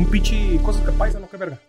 [0.00, 1.28] Un pichi cosas que paisan, ¿no?
[1.28, 1.60] Qué verga.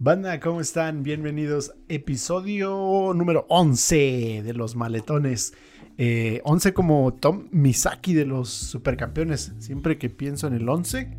[0.00, 1.04] Banda, ¿cómo están?
[1.04, 1.74] Bienvenidos.
[1.88, 5.54] Episodio número 11 de los maletones.
[5.96, 9.52] Eh, 11 como Tom Misaki de los supercampeones.
[9.60, 11.16] Siempre que pienso en el 11,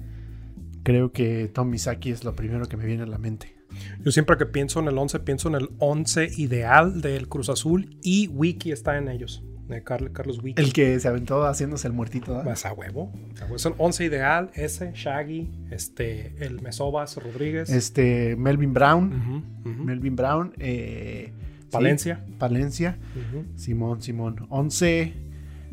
[0.84, 3.56] creo que Tom Misaki es lo primero que me viene a la mente.
[4.04, 7.96] Yo siempre que pienso en el 11, pienso en el 11 ideal del Cruz Azul
[8.04, 9.46] y Wiki está en ellos.
[9.70, 10.62] De Carl- Carlos Wiki.
[10.62, 12.44] El que se aventó haciéndose el muertito.
[12.44, 13.12] Más a huevo.
[13.40, 13.58] a huevo.
[13.60, 17.70] Son 11 ideal, ese, Shaggy, este, el Mesobas Rodríguez.
[17.70, 19.44] Este, Melvin Brown.
[19.86, 20.54] Melvin Brown.
[20.58, 22.26] eh, sí, Palencia.
[22.40, 22.98] Palencia.
[23.56, 24.48] Simón, Simón.
[24.50, 25.14] 11.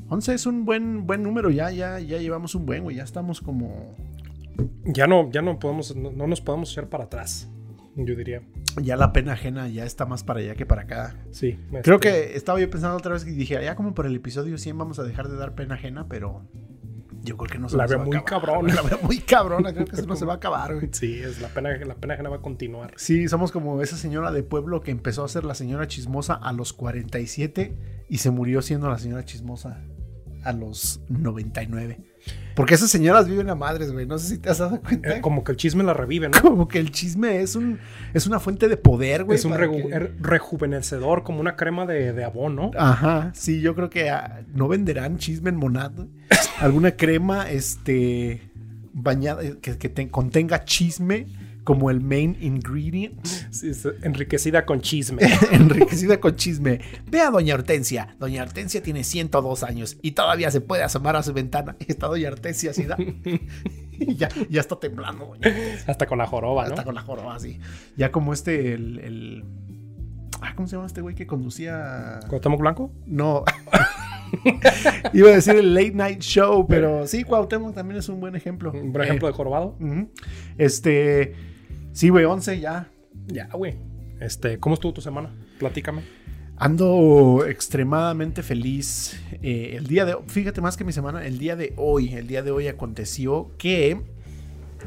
[0.09, 1.51] 11 es un buen, buen número.
[1.51, 2.97] Ya, ya, ya llevamos un buen, güey.
[2.97, 3.97] Ya estamos como.
[4.85, 7.49] Ya no, ya no podemos, no, no nos podemos echar para atrás.
[7.97, 8.43] Yo diría.
[8.83, 11.17] Ya la pena ajena ya está más para allá que para acá.
[11.31, 11.59] Sí.
[11.83, 14.59] Creo este, que estaba yo pensando otra vez y dije, ya como por el episodio
[14.59, 16.43] 100 vamos a dejar de dar pena ajena, pero
[17.23, 18.75] yo creo que no se La veo muy cabrona.
[18.75, 20.91] La veo muy cabrona, creo que eso no se va a acabar, güey.
[20.93, 22.93] Sí, es la pena, la pena ajena va a continuar.
[22.97, 26.53] Sí, somos como esa señora de pueblo que empezó a ser la señora chismosa a
[26.53, 29.83] los 47 y se murió siendo la señora chismosa
[30.45, 31.99] a los 99.
[32.55, 34.07] Porque esas señoras viven a madres, güey.
[34.07, 35.16] No sé si te has dado cuenta.
[35.19, 36.41] Eh, como que el chisme la revive, ¿no?
[36.41, 37.79] Como que el chisme es un
[38.15, 39.38] es una fuente de poder, güey.
[39.38, 42.71] es un que- er- rejuvenecedor, como una crema de, de abón, ¿no?
[42.79, 46.09] Ajá, sí, yo creo que ah, no venderán chisme en monado.
[46.59, 48.41] Alguna crema, este,
[48.95, 51.27] bañada, eh, que, que te- contenga chisme
[51.67, 53.73] como el main ingredient, Sí,
[54.03, 55.21] enriquecida con chisme.
[55.51, 56.81] enriquecida con chisme.
[57.11, 58.15] Ve a Doña Hortensia.
[58.21, 61.77] Doña Hortensia tiene 102 años y todavía se puede asomar a su ventana.
[61.89, 62.97] Está Doña Hortensia así, ¿da?
[63.99, 65.84] Y ya, ya está temblando, Doña Hortensia.
[65.89, 66.69] Hasta con la joroba, ¿no?
[66.69, 67.59] Está con la joroba así.
[67.97, 68.99] Ya como este, el...
[69.00, 69.44] el-
[70.43, 72.21] ah, ¿Cómo se llama este güey que conducía?
[72.28, 72.93] ¿Cuauhtémoc Blanco?
[73.06, 73.43] No.
[75.15, 78.71] Iba a decir el late night show, pero sí, Cuauhtémoc también es un buen ejemplo.
[78.72, 79.78] Un buen ejemplo Eh, de jorobado.
[80.59, 81.34] Este,
[81.96, 82.90] sí, güey, 11 ya.
[83.26, 83.74] Ya, güey.
[84.20, 85.34] Este, ¿cómo estuvo tu semana?
[85.58, 86.02] Platícame.
[86.56, 89.20] Ando extremadamente feliz.
[89.42, 92.42] Eh, el día de, fíjate más que mi semana, el día de hoy, el día
[92.42, 94.00] de hoy aconteció que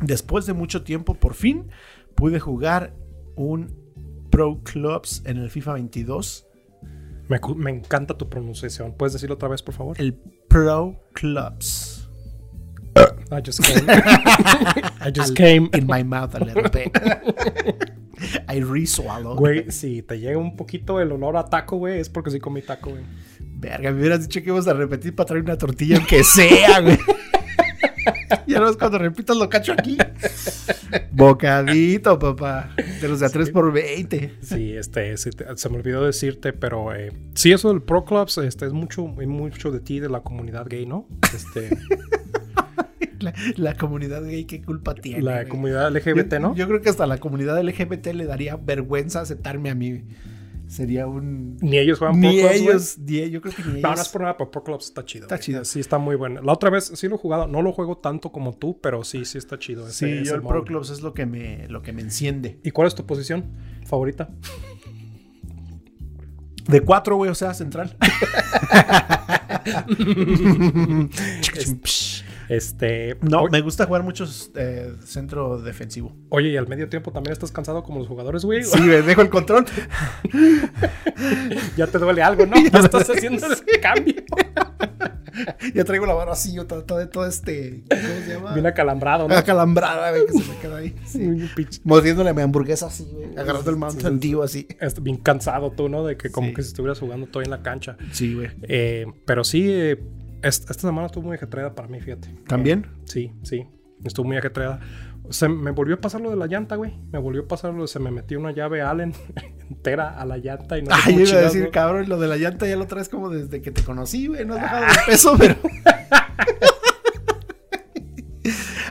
[0.01, 1.67] después de mucho tiempo, por fin
[2.15, 2.93] pude jugar
[3.35, 3.75] un
[4.29, 6.45] Pro Clubs en el FIFA 22.
[7.27, 8.93] Me, encanta tu pronunciación.
[8.93, 9.99] ¿Puedes decirlo otra vez, por favor?
[9.99, 10.15] El
[10.47, 12.09] Pro Clubs.
[13.31, 13.85] I just came.
[15.01, 15.69] I just came.
[15.73, 16.91] in my mouth a little bit.
[18.47, 19.35] I re-swallow.
[19.35, 22.61] Güey, si te llega un poquito el olor a taco, güey, es porque sí comí
[22.61, 23.03] taco, güey.
[23.39, 26.97] Verga, me hubieras dicho que ibas a repetir para traer una tortilla, aunque sea, güey.
[28.47, 29.97] ya no es cuando repitas lo cacho aquí.
[31.11, 32.71] Bocadito, papá.
[33.01, 36.93] De los de a 3 por 20 Sí, este, te- se me olvidó decirte, pero
[36.93, 40.21] eh, sí, eso del Pro Clubs este, es mucho, es mucho de ti, de la
[40.21, 41.07] comunidad gay, ¿no?
[41.33, 41.69] Este,
[43.23, 45.21] La, la comunidad gay, ¿qué culpa tiene?
[45.21, 45.47] la güey?
[45.49, 46.55] comunidad LGBT, yo, ¿no?
[46.55, 50.03] Yo creo que hasta la comunidad LGBT le daría vergüenza aceptarme a mí.
[50.67, 51.57] Sería un.
[51.61, 52.61] Ni ellos juegan Ni güey.
[52.61, 53.81] ellos, ni- yo creo que ni ellos.
[53.81, 55.23] No, no es por nada, pero Pro Clubs está chido.
[55.23, 55.43] Está güey.
[55.45, 55.65] chido.
[55.65, 56.41] Sí, está muy bueno.
[56.43, 57.47] La otra vez sí lo he jugado.
[57.47, 59.87] No lo juego tanto como tú, pero sí, sí está chido.
[59.87, 60.41] ese- Sí, yo el.
[60.43, 62.59] Pro Clubs es lo que me, lo que me enciende.
[62.63, 63.45] ¿Y cuál es tu posición
[63.85, 64.29] favorita?
[66.67, 67.97] De cuatro, güey, o sea, central.
[72.49, 73.15] Este.
[73.21, 76.15] no, me gusta jugar mucho eh, centro defensivo.
[76.29, 78.63] Oye, y al medio tiempo también estás cansado como los jugadores, güey.
[78.63, 79.65] Sí, güey, dejo el control.
[81.75, 82.55] Ya te duele algo, ¿no?
[82.71, 84.15] Ya estás haciendo el cambio.
[85.73, 87.83] ya traigo la barra así, yo todo, todo, todo este.
[87.89, 88.53] ¿Cómo se llama?
[88.53, 89.35] Bien acalambrado, ¿no?
[89.35, 90.95] Acalambrada, güey, que se me queda ahí.
[91.05, 91.79] Sí.
[91.83, 93.37] Mordiéndole a mi hamburguesa así, güey.
[93.37, 94.67] Agarrando el Dew así.
[95.01, 96.05] bien cansado tú, ¿no?
[96.05, 96.53] De que como Sí.
[96.53, 97.97] que si estuvieras jugando todo en la cancha.
[98.11, 98.49] Sí, güey.
[98.63, 99.99] Eh, pero sí, eh,
[100.41, 102.29] est- esta semana estuvo muy ajetreada para mí, fíjate.
[102.47, 102.85] ¿También?
[102.87, 103.67] Eh, sí, sí.
[104.03, 104.79] Estuvo muy ajetreada.
[105.29, 106.93] Se me volvió a pasar lo de la llanta, güey.
[107.11, 109.13] Me volvió a pasar lo de se me metió una llave Allen
[109.69, 111.71] entera a la llanta y no Ay, iba a decir, ¿no?
[111.71, 114.45] cabrón, lo de la llanta ya lo traes como desde que te conocí, güey.
[114.45, 115.55] No has dejado de peso, pero.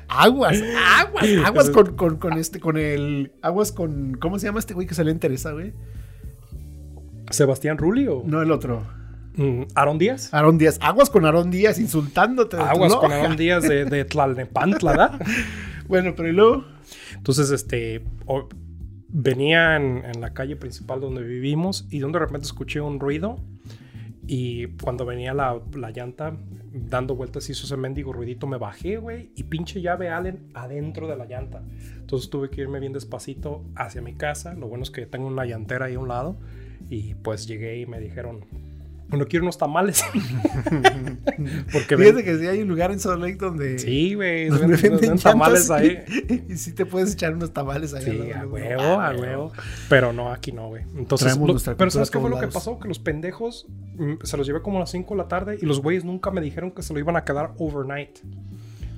[0.09, 0.63] aguas,
[0.99, 3.33] aguas, aguas con, con, con este, con el.
[3.43, 4.15] Aguas con.
[4.21, 5.73] ¿Cómo se llama este güey que salió en Teresa, güey?
[7.31, 8.83] ¿Sebastián Rulli o No, el otro.
[9.39, 10.33] Mm, Aaron Díaz?
[10.35, 10.79] Aarón Díaz.
[10.83, 12.57] Aguas con Aarón Díaz insultándote.
[12.59, 13.11] Aguas con.
[13.11, 15.21] Aaron Díaz de, de Tlalnepantla, ¿verdad?
[15.89, 16.65] Bueno, pero y luego.
[17.17, 18.47] Entonces, este, o-
[19.09, 23.39] venía en, en la calle principal donde vivimos y de repente escuché un ruido
[24.27, 26.37] y cuando venía la, la llanta
[26.75, 31.17] dando vueltas hizo ese mendigo ruidito, me bajé, güey, y pinche llave Allen adentro de
[31.17, 31.63] la llanta.
[31.97, 34.53] Entonces tuve que irme bien despacito hacia mi casa.
[34.53, 36.37] Lo bueno es que tengo una llantera ahí a un lado
[36.91, 38.45] y pues llegué y me dijeron,
[39.09, 40.05] Bueno, quiero unos tamales.
[41.73, 43.79] Porque Fíjate ven- que sí hay un lugar en Salt Lake donde...
[43.79, 44.49] Sí, güey.
[44.49, 45.99] donde Venden, venden tamales ahí.
[46.29, 48.05] Y, y sí te puedes echar unos tamales ahí.
[48.05, 49.53] Sí, a huevo, Ah, a huevo.
[49.89, 50.83] Pero no, aquí no, güey.
[50.97, 52.79] Entonces, lo- pero ¿sabes qué fue lo que pasó?
[52.79, 53.67] Que los pendejos
[53.97, 56.31] mm, se los llevé como a las 5 de la tarde y los güeyes nunca
[56.31, 58.19] me dijeron que se lo iban a quedar overnight.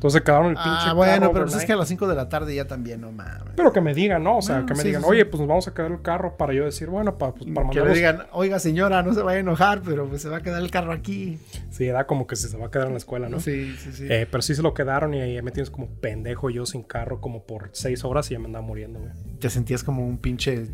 [0.00, 2.14] Entonces quedaron el pinche Ah, bueno, carro pero pues es que a las 5 de
[2.14, 3.52] la tarde ya también, no mames.
[3.54, 4.38] Pero que me digan, ¿no?
[4.38, 6.00] O sea, Bueno, que me sí, digan, sí, oye, pues nos vamos a quedar el
[6.00, 9.36] carro para yo decir, bueno, pues, para que le digan, oiga señora, no se vaya
[9.36, 11.38] a enojar, pero pues se va a quedar el carro aquí.
[11.68, 13.40] Sí, da como que se se va a quedar en la escuela, ¿no?
[13.40, 14.06] Sí, sí, sí.
[14.08, 17.20] Eh, pero sí se lo quedaron y ahí me tienes como pendejo yo sin carro
[17.20, 19.12] como por 6 horas y ya me andaba muriendo, güey.
[19.38, 20.66] Te sentías como un pinche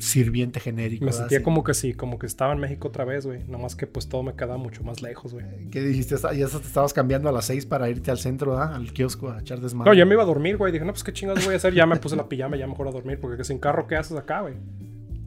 [0.00, 1.04] sirviente genérico.
[1.04, 1.44] Me sentía Así.
[1.44, 3.44] como que sí, como que estaba en México otra vez, güey.
[3.44, 5.44] Nomás que pues todo me quedaba mucho más lejos, güey.
[5.70, 6.16] ¿Qué dijiste?
[6.36, 8.74] Ya te estabas cambiando a las 6 para irte al centro, ¿verdad?
[8.74, 9.90] Al kiosco a echar desmadre.
[9.90, 10.72] No, ya me iba a dormir, güey.
[10.72, 11.74] Dije, no, pues qué chingados voy a hacer.
[11.74, 13.20] Ya me puse la pijama, ya mejor a dormir.
[13.20, 14.54] Porque sin carro, ¿qué haces acá, güey?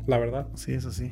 [0.08, 0.48] La verdad.
[0.56, 1.12] Sí, eso sí.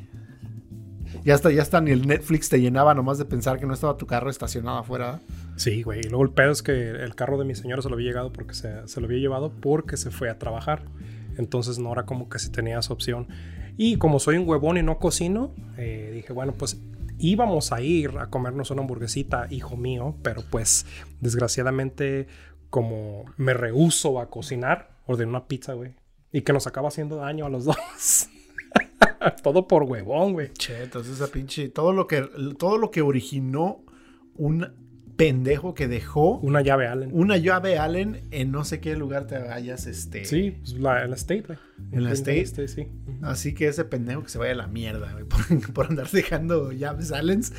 [1.24, 3.96] Ya está, ya está, ni el Netflix te llenaba nomás de pensar que no estaba
[3.96, 5.20] tu carro estacionado afuera.
[5.56, 6.00] Sí, güey.
[6.00, 8.32] Y luego el pedo es que el carro de mi señora se lo había llegado
[8.32, 10.82] porque se, se lo había llevado porque se fue a trabajar.
[11.36, 13.28] Entonces no era como que si tenía esa opción.
[13.76, 16.80] Y como soy un huevón y no cocino, eh, dije, bueno, pues
[17.18, 20.86] íbamos a ir a comernos una hamburguesita, hijo mío, pero pues
[21.20, 22.26] desgraciadamente
[22.70, 25.94] como me rehuso a cocinar, ordené una pizza, güey.
[26.32, 28.28] Y que nos acaba haciendo daño a los dos.
[29.42, 30.52] Todo por huevón, güey.
[30.54, 31.68] Che, entonces esa pinche.
[31.68, 32.22] Todo lo que,
[32.58, 33.84] todo lo que originó
[34.34, 34.81] un
[35.26, 37.10] pendejo que dejó Una llave Allen.
[37.12, 40.24] una llave Allen en no sé qué lugar te vayas, este.
[40.24, 41.58] Sí, pues la, en la State, güey.
[41.92, 42.68] ¿En la State?
[42.68, 42.88] sí.
[43.06, 43.18] Ujú.
[43.26, 45.24] Así que ese pendejo que se vaya a la mierda, güey,
[45.58, 47.52] por, por andar dejando llaves Allens.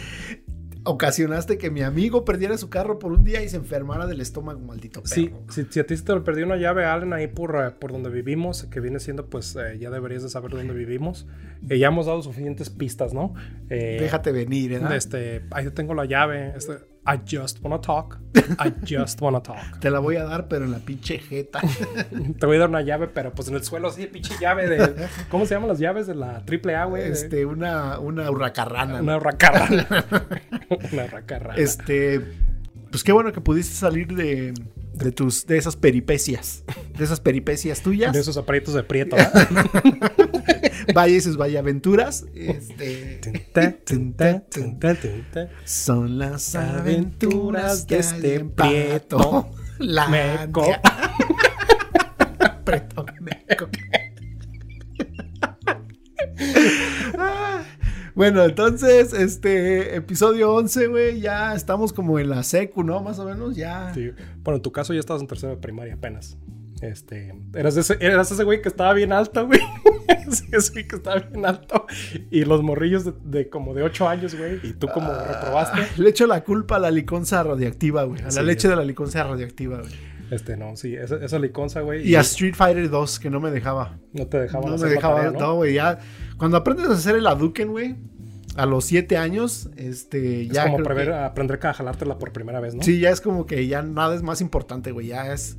[0.86, 4.60] Ocasionaste que mi amigo perdiera su carro por un día y se enfermara del estómago,
[4.60, 5.16] maldito perro.
[5.16, 7.94] Sí, si, si a ti se te perdió una llave Allen ahí por, eh, por
[7.94, 11.26] donde vivimos, que viene siendo, pues eh, ya deberías de saber dónde vivimos.
[11.70, 13.34] Eh, ya hemos dado suficientes pistas, ¿no?
[13.70, 14.82] Eh, Déjate venir, ¿eh?
[14.94, 16.52] Este, ahí tengo la llave.
[16.58, 16.74] Este,
[17.06, 18.20] I just wanna talk.
[18.60, 19.80] I just wanna talk.
[19.80, 21.60] Te la voy a dar, pero en la pinche jeta.
[22.40, 25.08] Te voy a dar una llave, pero pues en el suelo así, pinche llave de.
[25.30, 27.12] ¿Cómo se llaman las llaves de la AAA, güey?
[27.12, 29.02] este, una, una hurracarrana.
[29.02, 29.68] Una racarra.
[30.94, 31.56] una racarra.
[31.56, 32.22] Este,
[32.90, 34.54] pues qué bueno que pudiste salir de,
[34.94, 36.64] de tus, de esas peripecias,
[36.98, 38.14] de esas peripecias tuyas.
[38.14, 39.16] De esos aprietos de prieto.
[40.94, 42.26] Vaya y sus vaya aventuras.
[42.36, 43.22] Este,
[45.66, 49.50] son las aventuras de este prieto.
[49.80, 50.66] La Meco.
[52.64, 53.68] Preto meco.
[58.14, 63.02] Ah, Bueno, entonces, este episodio 11, güey, ya estamos como en la secu, ¿no?
[63.02, 63.92] Más o menos, ya.
[63.94, 64.12] Sí.
[64.44, 66.38] Bueno, en tu caso ya estabas en tercero de primaria apenas.
[66.82, 69.60] Este, eras ese, eras ese güey que estaba bien alto, güey.
[70.30, 71.86] Sí, ese güey que estaba bien alto.
[72.32, 74.60] Y los morrillos de, de como de 8 años, güey.
[74.64, 75.80] Y tú como reprobaste.
[76.02, 78.22] Le echo la culpa a la liconza radiactiva, güey.
[78.22, 78.42] A la Sí.
[78.44, 79.92] leche de la liconza radiactiva, güey.
[80.34, 82.08] Este, no, sí, esa, esa liconza, güey.
[82.08, 84.00] Y a Street Fighter 2, que no me dejaba.
[84.14, 86.00] No te dejaban No me dejaba, tarea, no, güey, ya.
[86.38, 87.96] Cuando aprendes a hacer el Hadouken, güey,
[88.56, 90.64] a los 7 años, este, Es ya.
[90.66, 92.84] como creo prever- que- aprender a jalártela por primera vez, ¿no?
[92.84, 95.08] Sí, ya es como que ya nada es más importante, güey.
[95.08, 95.58] Ya es.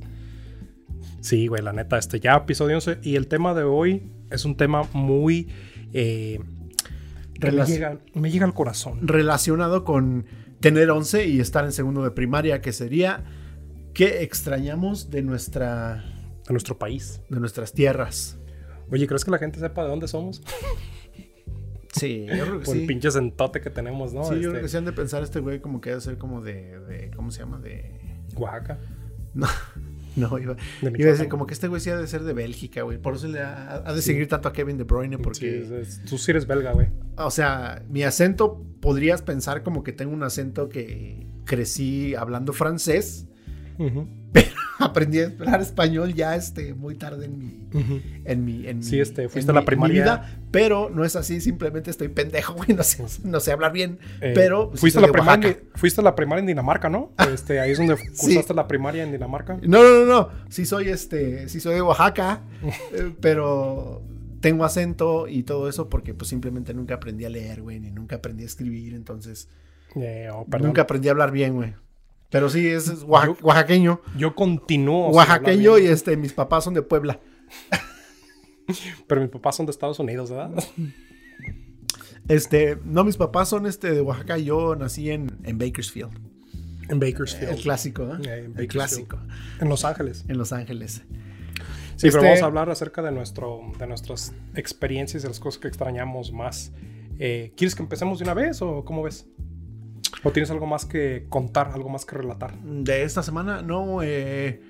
[1.21, 2.99] Sí, güey, la neta, este ya episodio 11.
[3.01, 5.49] Y el tema de hoy es un tema muy...
[5.93, 6.39] eh,
[7.41, 8.99] me, llega, me llega al corazón.
[9.07, 10.25] relacionado con
[10.59, 13.23] tener 11 y estar en segundo de primaria, que sería
[13.95, 16.03] qué extrañamos de nuestra
[16.45, 17.21] De nuestro país.
[17.29, 18.37] de nuestras tierras.
[18.91, 20.43] Oye, ¿crees que la gente sepa de dónde somos?
[21.93, 22.87] Sí, yo creo que Por el sí.
[22.87, 24.25] pinche sentote que tenemos, ¿no?
[24.25, 26.17] Sí, yo Este, creo que sí han de pensar este güey como que debe ser
[26.17, 27.57] como de, de- ¿cómo se llama?
[27.59, 28.77] De Oaxaca.
[29.33, 29.47] no,
[30.17, 32.33] no iba, De iba a decir como que este güey sí ha de ser de
[32.33, 32.97] Bélgica, güey.
[32.97, 36.03] Por eso le ha, ha de seguir tanto a Kevin De Bruyne porque Sí, es-
[36.03, 36.89] tú sí eres belga, güey.
[37.15, 43.29] o sea, mi acento podrías pensar como que tengo un acento que crecí hablando francés.
[43.77, 44.07] Ujú,
[44.79, 48.01] Aprendí a hablar español ya este muy tarde en mi ujú.
[48.25, 49.93] en mi en Sí, mi- este, fuiste en a la mi- primaria.
[49.93, 53.71] mi vida, pero no es así, simplemente estoy pendejo, güey, no sé, no sé hablar
[53.71, 57.13] bien, Eh, pero fuiste, a la primaria, fuiste a la primaria en Dinamarca, ¿no?
[57.33, 59.57] Este, ahí es donde cursaste la primaria en Dinamarca.
[59.61, 60.29] No, no, no, no.
[60.49, 62.41] Sí soy este, sí soy de Oaxaca,
[62.93, 64.01] eh, pero
[64.41, 68.17] tengo acento y todo eso porque pues simplemente nunca aprendí a leer, güey, ni nunca
[68.17, 69.47] aprendí a escribir, entonces
[69.95, 71.73] Eh, oh, nunca aprendí a hablar bien, güey.
[72.29, 75.09] Pero sí es, oaxa- oaxaqueño, Yo continúo.
[75.09, 77.19] oaxaqueño y este mis papás son de Puebla.
[79.07, 80.51] Pero mis papás son de Estados Unidos, ¿verdad?
[82.27, 86.09] Este, no, mis papás son este de Oaxaca, yo nací en, en Bakersfield,
[86.89, 87.51] En Bakersfield.
[87.53, 88.45] el clásico, ¿eh?
[88.45, 89.19] En el clásico,
[89.61, 90.25] En Los Ángeles.
[90.27, 91.03] en Los Ángeles.
[91.97, 95.59] Sí, Este- pero vamos a hablar acerca de, nuestro, de nuestras experiencias y las cosas
[95.59, 96.71] que extrañamos más
[97.17, 99.25] Eh, ¿Quieres que empecemos de una vez o cómo ves?
[100.25, 102.59] ¿O tienes algo más que contar, algo más que relatar?
[102.61, 104.61] De esta semana, no, eh,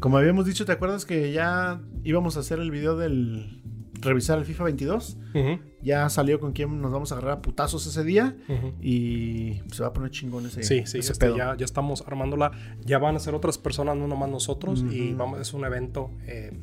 [0.00, 3.62] como habíamos dicho, ¿te acuerdas que ya íbamos a hacer el video del
[4.00, 5.18] revisar el FIFA 22?
[5.34, 8.34] Ujú, Ya salió con quién nos vamos a agarrar a putazos ese día
[8.80, 11.36] y se va a poner chingón ese, Sí, sí, ese este, pedo.
[11.36, 12.50] ya, ya estamos armándola.
[12.82, 14.82] Ya van a ser otras personas, no nomás nosotros.
[14.90, 16.10] Y vamos, es un evento.
[16.26, 16.58] eh,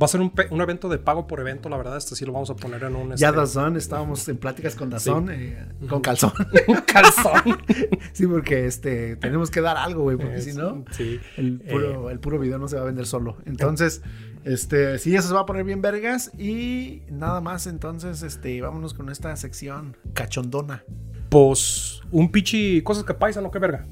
[0.00, 1.96] va a ser un, un evento de pago por evento, la verdad.
[1.96, 3.16] Este sí lo vamos a poner en un.
[3.16, 6.32] Ya este, Dazón, estábamos en pláticas con Dazón, eh, con calzón.
[6.86, 7.58] calzón.
[8.12, 11.18] sí, porque este tenemos que dar algo, güey, porque Eh, si no, Sí.
[11.36, 13.36] el puro, el puro video no se va a vender solo.
[13.44, 14.02] Entonces,
[14.44, 16.30] este, sí, eso se va a poner bien vergas.
[16.38, 20.84] Y nada más, entonces, este, vámonos con esta sección cachondona.
[21.28, 23.84] Pues un pichi, cosas que paisan o qué verga.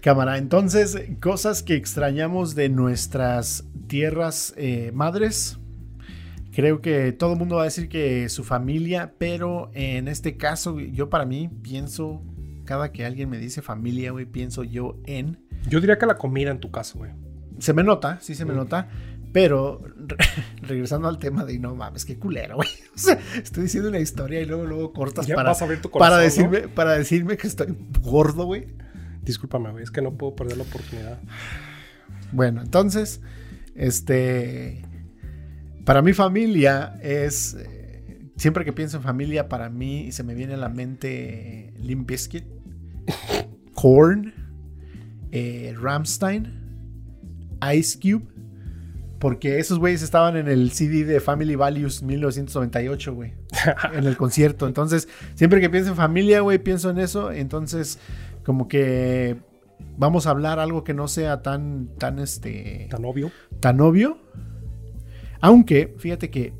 [0.00, 5.58] Cámara, entonces, cosas que extrañamos de nuestras tierras eh, madres.
[6.52, 10.80] Creo que todo el mundo va a decir que su familia, pero en este caso,
[10.80, 12.22] yo para mí pienso,
[12.64, 15.38] cada que alguien me dice familia, güey, pienso yo en...
[15.68, 17.12] Yo diría que la comida en tu casa, güey.
[17.58, 18.56] Se me nota, sí se me Mm.
[18.56, 18.88] nota,
[19.32, 20.16] pero re-
[20.62, 22.68] regresando al tema de no mames, qué culero, güey.
[22.96, 25.78] O sea, estoy diciendo una historia y luego, luego cortas Ya para, corazón.
[25.98, 26.22] para, ¿no?
[26.22, 28.66] decirme, para decirme que estoy gordo, güey.
[29.22, 29.82] Discúlpame, güey.
[29.82, 31.20] Es que no puedo perder la oportunidad.
[32.32, 33.20] Bueno, entonces,
[33.74, 34.82] este,
[35.84, 40.54] para mi familia es, eh, siempre que pienso en familia, para mí se me viene
[40.54, 42.44] a la mente Limp Bizkit,
[43.74, 44.32] Korn,
[45.32, 46.52] eh, Ramstein,
[47.74, 48.26] Ice Cube,
[49.18, 53.34] porque esos güeyes estaban en el CD de Family Values 1998, güey,
[53.92, 54.66] en el concierto.
[54.68, 57.30] Entonces, siempre que pienso en familia, güey, pienso en eso.
[57.30, 57.98] Entonces,
[58.50, 59.36] como que
[59.96, 63.30] vamos a hablar algo que no sea tan, tan, este, Tan obvio.
[63.60, 64.18] tan obvio.
[65.40, 66.52] Aunque, fíjate que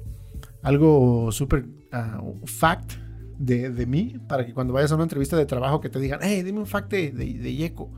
[0.63, 2.93] algo súper ah, fact
[3.41, 6.21] de, de mí, para que cuando vayas a una entrevista de trabajo que te digan,
[6.23, 7.91] hey, dime un fact de, de, de Yeco.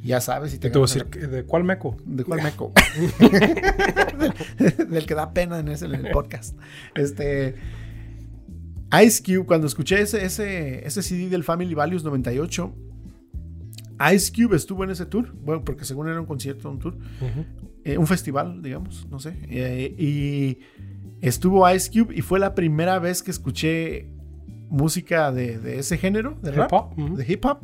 [0.00, 1.96] Ya sabes, y te Te voy a decir, ¿de cuál meco?
[2.06, 2.70] ¿De cuál meco?
[4.60, 6.56] del, del que da pena en ese en el podcast.
[6.94, 7.56] Este.
[9.04, 12.72] Ice Cube, cuando escuché ese, ese, ese CD del Family Values 98,
[14.14, 15.32] Ice Cube estuvo en ese tour.
[15.34, 16.96] Bueno, porque según era un concierto, un tour.
[17.84, 19.34] Eh, un festival, digamos, no sé.
[19.48, 20.58] eh, y
[21.20, 24.10] estuvo Ice Cube y fue la primera vez que escuché
[24.70, 27.16] música de, de ese género, de rap, Hip hop, ujú.
[27.16, 27.58] de hip hop.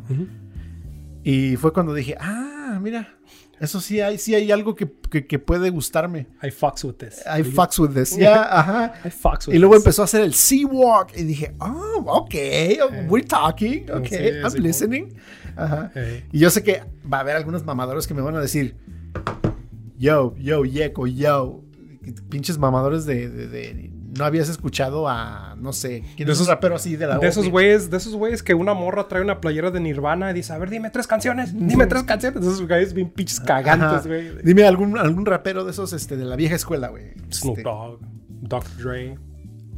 [1.22, 3.14] Y fue cuando dije, ah, mira,
[3.60, 6.26] eso sí hay, sí hay algo que, que- que puede gustarme.
[6.42, 7.22] I fucks with this.
[7.26, 8.16] I fucks with this.
[8.16, 8.94] Ya, ajá.
[9.04, 9.84] I fucks with Y luego this.
[9.84, 11.12] empezó a hacer el Sea Walk.
[11.16, 12.34] Y dije, oh, ok,
[13.08, 15.14] we're talking, ok, Sí, I'm sí, listening.
[15.56, 15.92] Ajá.
[16.32, 18.76] Y yo sé que va a haber algunos mamadores que me van a decir,
[19.98, 21.60] yo, yo, Yeko, yo.
[22.28, 26.74] Pinches mamadores de, de- de- No habías escuchado a, no sé, ¿quién De esos- rapero
[26.76, 29.70] así de la de esos güeyes, de esos güeyes que una morra trae una playera
[29.70, 32.42] de Nirvana y dice, a ver, dime tres canciones, dime tres canciones.
[32.42, 34.32] De esos güeyes bien pinches cagantes, güey.
[34.44, 37.12] Dime algún, algún rapero de esos este, de la vieja escuela, güey.
[37.32, 38.00] Snoop Este, Dogg,
[38.42, 38.76] Dr.
[38.82, 39.18] Dre.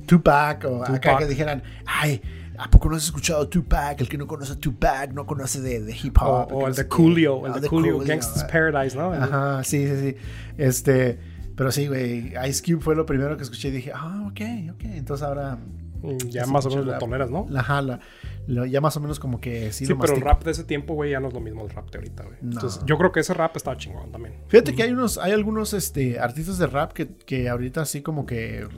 [0.07, 1.19] Tupac o acá Tupac.
[1.19, 2.21] que dijeran, ay,
[2.59, 4.01] ¿a poco no has escuchado Tupac?
[4.01, 6.53] El que no conoce a Tupac no conoce de, de hip hop.
[6.53, 6.89] o el sé de.
[6.89, 8.49] Coolio, el Ah, de Coolio, Gangsta's ah.
[8.51, 9.13] Paradise, ¿no?
[9.13, 10.17] Ajá, sí, sí, sí.
[10.57, 11.19] Este,
[11.57, 14.41] pero sí, güey, Ice Cube fue lo primero que escuché y dije, ah, ok,
[14.75, 14.85] ok.
[14.85, 15.57] Entonces ahora,
[16.03, 17.47] mm, Ya más o menos lo toleras, ¿no?
[17.49, 18.01] la jala,
[18.47, 20.95] ya más o menos como que sí, Sí, lo pero el rap de ese tiempo,
[20.95, 22.37] güey, ya no es lo mismo el rap de ahorita, güey.
[22.43, 22.53] No.
[22.53, 24.35] Entonces, yo creo que ese rap estaba chingón también.
[24.49, 28.25] Fíjate que hay unos, hay algunos este, artistas de rap que, que ahorita sí como
[28.27, 28.69] que,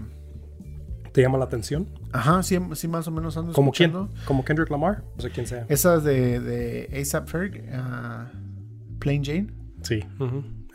[1.18, 1.88] ¿Te llama la atención?
[2.12, 3.92] ajá, sí, sí más o menos ando ¿Como quién?
[4.24, 5.02] ¿Como Kendrick Lamar?
[5.16, 5.66] No sé quién sea.
[5.68, 8.30] Esas de, de ASAP Ferg, ah,
[9.00, 9.48] Plain Jane.
[9.82, 10.04] Sí.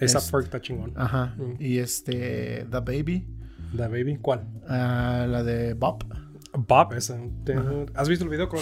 [0.02, 0.92] Es- Ferg está chingón.
[0.98, 1.34] Ajá.
[1.60, 3.26] Y este, The Baby,
[3.74, 4.44] The Baby, ¿cuál?
[4.68, 6.04] ah, la de Bob.
[6.68, 7.18] Bob, esa.
[7.96, 8.50] ¿Has visto el video?
[8.50, 8.58] Que-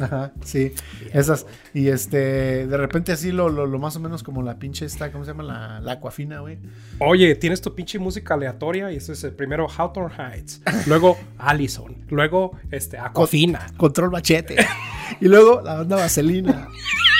[0.00, 0.72] Ajá, sí,
[1.12, 1.46] esas.
[1.72, 5.10] Y este, de repente así lo, lo, lo más o menos como la pinche esta,
[5.12, 5.42] ¿cómo se llama?
[5.42, 6.58] La, la aquafina, güey.
[6.98, 11.96] Oye, tienes tu pinche música aleatoria y ese es el primero Hawthorne Heights, luego Allison,
[12.08, 14.56] luego este Aquafina, Control machete.
[15.20, 16.68] y luego la banda vaselina.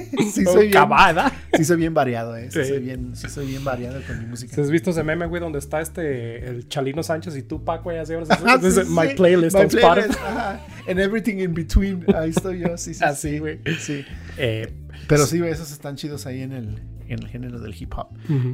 [0.32, 1.32] sí, soy bien, Cavada.
[1.54, 2.50] sí soy bien variado, eh.
[2.50, 2.68] Sí, Sí.
[2.70, 4.60] soy bien, sí soy bien variado con mi música.
[4.60, 7.98] ¿Has visto ese meme, güey, donde está este el Chalino Sánchez y Tupac, güey?
[7.98, 10.18] Así, my playlist My on playlist, Spotify.
[10.26, 10.66] ajá.
[10.88, 12.04] And everything in between.
[12.14, 13.04] Ahí estoy yo, sí, sí.
[13.04, 13.38] Así, sí.
[13.38, 13.60] güey.
[13.78, 14.04] Sí.
[14.38, 14.72] Eh,
[15.08, 18.08] Pero sí, güey, esos están chidos ahí en el, en el género del hip hop.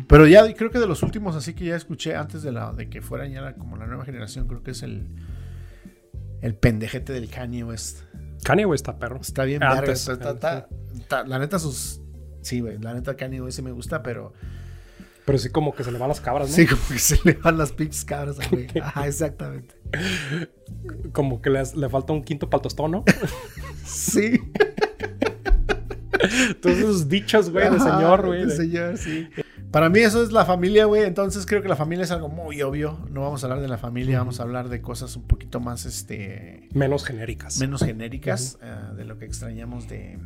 [0.09, 2.89] Pero ya creo que de los últimos, así que ya escuché antes de la de
[2.89, 5.07] que fueran ya la- como la nueva generación, creo que es el
[6.41, 8.01] el pendejete del Kanye West.
[8.45, 9.21] Kanye, güey, está perro.
[9.21, 12.01] Está bien Antes, verga, está- está- está- está- la neta sus
[12.43, 14.33] sí, güey, la neta Kanye West sí me gusta, pero
[15.25, 16.55] Pero sí como que se le van las cabras, ¿no?
[16.57, 18.67] Sí, como que se le van las pinches cabras güey.
[18.83, 19.77] Ajá, exactamente.
[21.13, 23.05] Como que les- le falta un quinto para tostón, ¿no?
[23.85, 24.41] Sí.
[26.61, 28.47] Todos esos dichos, güey, de señor, güey.
[28.47, 29.29] de- señor, sí.
[29.73, 31.02] Para mí eso es la familia, güey.
[31.05, 32.99] Entonces creo que la familia es algo muy obvio.
[33.11, 35.87] No vamos a hablar de la familia, vamos a hablar de cosas un poquito más,
[35.87, 37.59] este, Menos genéricas.
[37.59, 40.19] menos genéricas, eh, de lo que extrañamos de,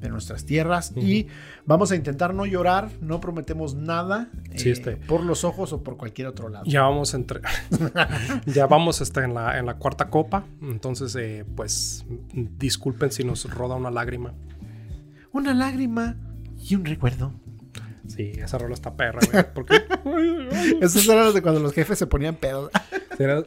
[0.00, 0.92] de nuestras tierras.
[0.96, 1.28] Y
[1.64, 4.96] vamos a intentar no llorar, no prometemos nada Sí, eh, este.
[4.96, 6.66] por los ojos o por cualquier otro lado.
[6.66, 7.40] Ya vamos entre.
[8.46, 10.44] ya vamos este, en, la, en la cuarta copa.
[10.60, 14.34] Entonces, eh, pues, disculpen si nos roda una lágrima.
[15.32, 16.16] Una lágrima
[16.58, 17.32] y un recuerdo.
[18.10, 19.44] Sí, esa rola está perra, güey.
[19.54, 19.76] Porque
[20.80, 22.70] Esas eran las de cuando los jefes se ponían pedos.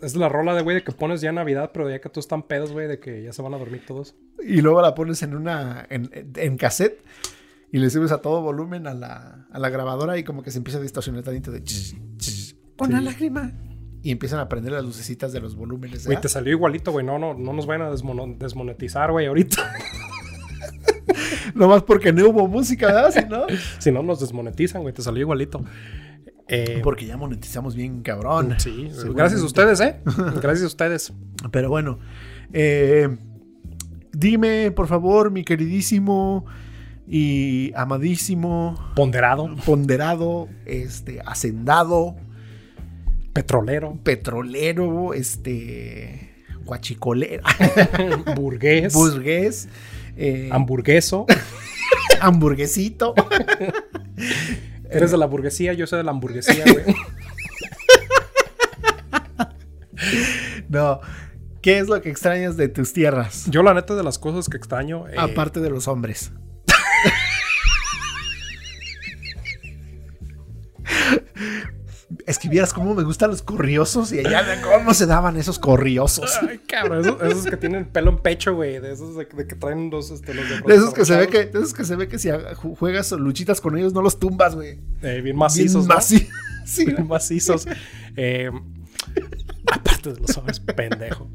[0.03, 2.25] Es la rola de, güey, de que pones ya en Navidad, pero ya que todos
[2.25, 4.15] están pedos, güey, de que ya se van a dormir todos.
[4.46, 5.88] Y luego la pones en una.
[5.89, 7.03] en, en cassette.
[7.72, 10.60] Y le subes a todo volumen a la, a la grabadora y como que se
[10.60, 11.63] empieza a distorsionar tantito de.
[11.63, 13.05] ch, ch, Una Sí.
[13.05, 13.51] lágrima.
[14.03, 16.05] Y empiezan a prender las lucecitas de los volúmenes.
[16.05, 17.03] Güey, te salió igualito, güey.
[17.03, 19.74] No, no, no nos vayan a desmonetizar, güey, ahorita.
[21.55, 23.12] Nomás porque no hubo música, ¿verdad?
[23.12, 23.45] Si no.
[23.79, 24.93] si no, nos desmonetizan, güey.
[24.93, 25.63] Te salió igualito.
[26.48, 28.55] Eh, Porque ya monetizamos bien cabrón.
[28.57, 30.01] sí, gracias a ustedes, ¿eh?
[30.41, 31.13] Gracias a ustedes.
[31.51, 32.00] Pero bueno.
[32.51, 33.07] eh,
[34.12, 36.45] dime, por favor, mi queridísimo
[37.07, 42.15] y amadísimo, Ponderado, ponderado, este, hacendado,
[43.33, 46.33] petrolero, petrolero, este,
[46.65, 47.43] guachicolero,
[48.36, 49.67] burgués, burgués,
[50.17, 51.25] eh, hamburgueso.
[52.22, 53.13] hamburguesito.
[54.89, 56.86] Eres de la burguesía, yo soy de la hamburguesía, güey.
[60.70, 61.00] No.
[61.62, 63.46] ¿Qué es lo que extrañas de tus tierras?
[63.50, 65.08] Yo, la neta, de las cosas que extraño.
[65.08, 66.32] eh, Aparte de los hombres.
[72.25, 75.60] Es que vieras cómo me gustan los corriosos y allá de cómo se daban esos
[75.60, 76.38] corriosos.
[76.50, 78.79] Ay, cabrón, esos, esos que tienen pelo en pecho, güey.
[78.79, 81.46] De esos de, de que traen los, este, los De esos que se ve que,
[81.46, 84.55] de esos que se ve que si ju- juegas luchitas con ellos no los tumbas,
[84.55, 84.79] güey.
[85.01, 85.96] Eh, bien macizos, Bien ¿no?
[85.96, 86.29] maci-
[86.66, 86.85] Sí.
[86.85, 87.66] Bien macizos.
[88.16, 88.50] Eh,
[89.72, 91.29] aparte de los hombres, pendejo.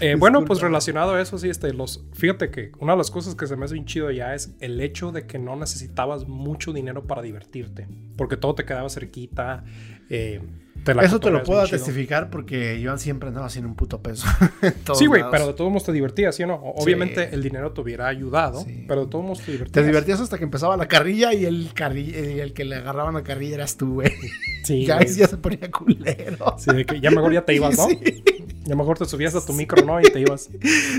[0.00, 3.34] Eh, bueno, pues relacionado a eso, sí, este, los, fíjate que una de las cosas
[3.34, 6.72] que se me hace bien chido ya es el hecho de que no necesitabas mucho
[6.72, 7.86] dinero para divertirte.
[8.16, 9.64] Porque todo te quedaba cerquita.
[10.10, 10.40] Eh,
[10.84, 11.76] te la Eso te lo puedo chido.
[11.76, 14.26] testificar porque yo siempre andaba haciendo un puto peso.
[14.94, 16.54] Sí, güey, pero de todos modos te divertías, ¿sí o no?
[16.54, 17.34] Obviamente Sí.
[17.34, 18.84] el dinero te hubiera ayudado, Sí.
[18.88, 19.72] pero de todos modos te divertías.
[19.72, 23.22] Te divertías hasta que empezaba la carrilla y el, carri- el que le agarraban la
[23.22, 24.10] carrilla eras tú, güey.
[24.64, 26.54] Sí, ya, ya se ponía culero.
[26.58, 27.86] Sí, de que ya mejor ya te ibas, ¿no?
[27.88, 28.24] Sí.
[28.64, 29.98] Ya mejor te subías a tu micro, ¿no?
[30.00, 30.48] Y te ibas.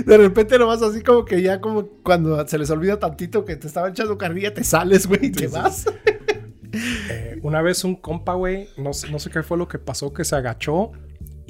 [0.04, 3.66] De repente nomás así como que ya como cuando se les olvida tantito que te
[3.68, 5.86] estaba echando carrilla, te sales, güey, y te vas.
[6.72, 10.24] Eh, una vez un compa, güey, no, no sé qué fue lo que pasó, que
[10.24, 10.92] se agachó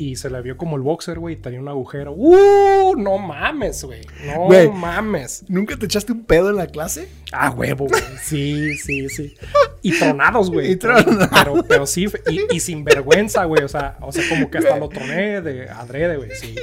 [0.02, 2.12] y se le vio como el boxer, güey, y tenía un agujero.
[2.12, 2.96] ¡Uh!
[2.96, 4.00] No mames, güey.
[4.26, 5.44] No mames.
[5.48, 7.08] ¿Nunca te echaste un pedo en la clase?
[7.32, 8.02] Ah, huevo, güey.
[8.22, 9.34] Sí, sí, sí.
[9.82, 10.72] Y tronados, güey.
[10.72, 11.28] Y tronados.
[11.32, 13.62] Pero, pero sí, y, y sin vergüenza, güey.
[13.62, 16.30] O sea, o sea, como que hasta lo troné de adrede, güey.
[16.34, 16.54] Sí.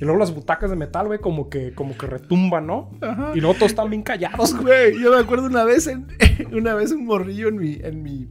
[0.00, 2.90] Y luego las butacas de metal, güey, como que, como que retumban, ¿no?
[3.00, 3.32] Ajá.
[3.34, 4.92] Y luego todos están bien callados, güey.
[4.92, 6.06] Güey, yo me acuerdo una vez en,
[6.52, 8.28] una vez un morrillo en mi, en mi,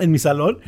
[0.00, 0.58] en mi salón.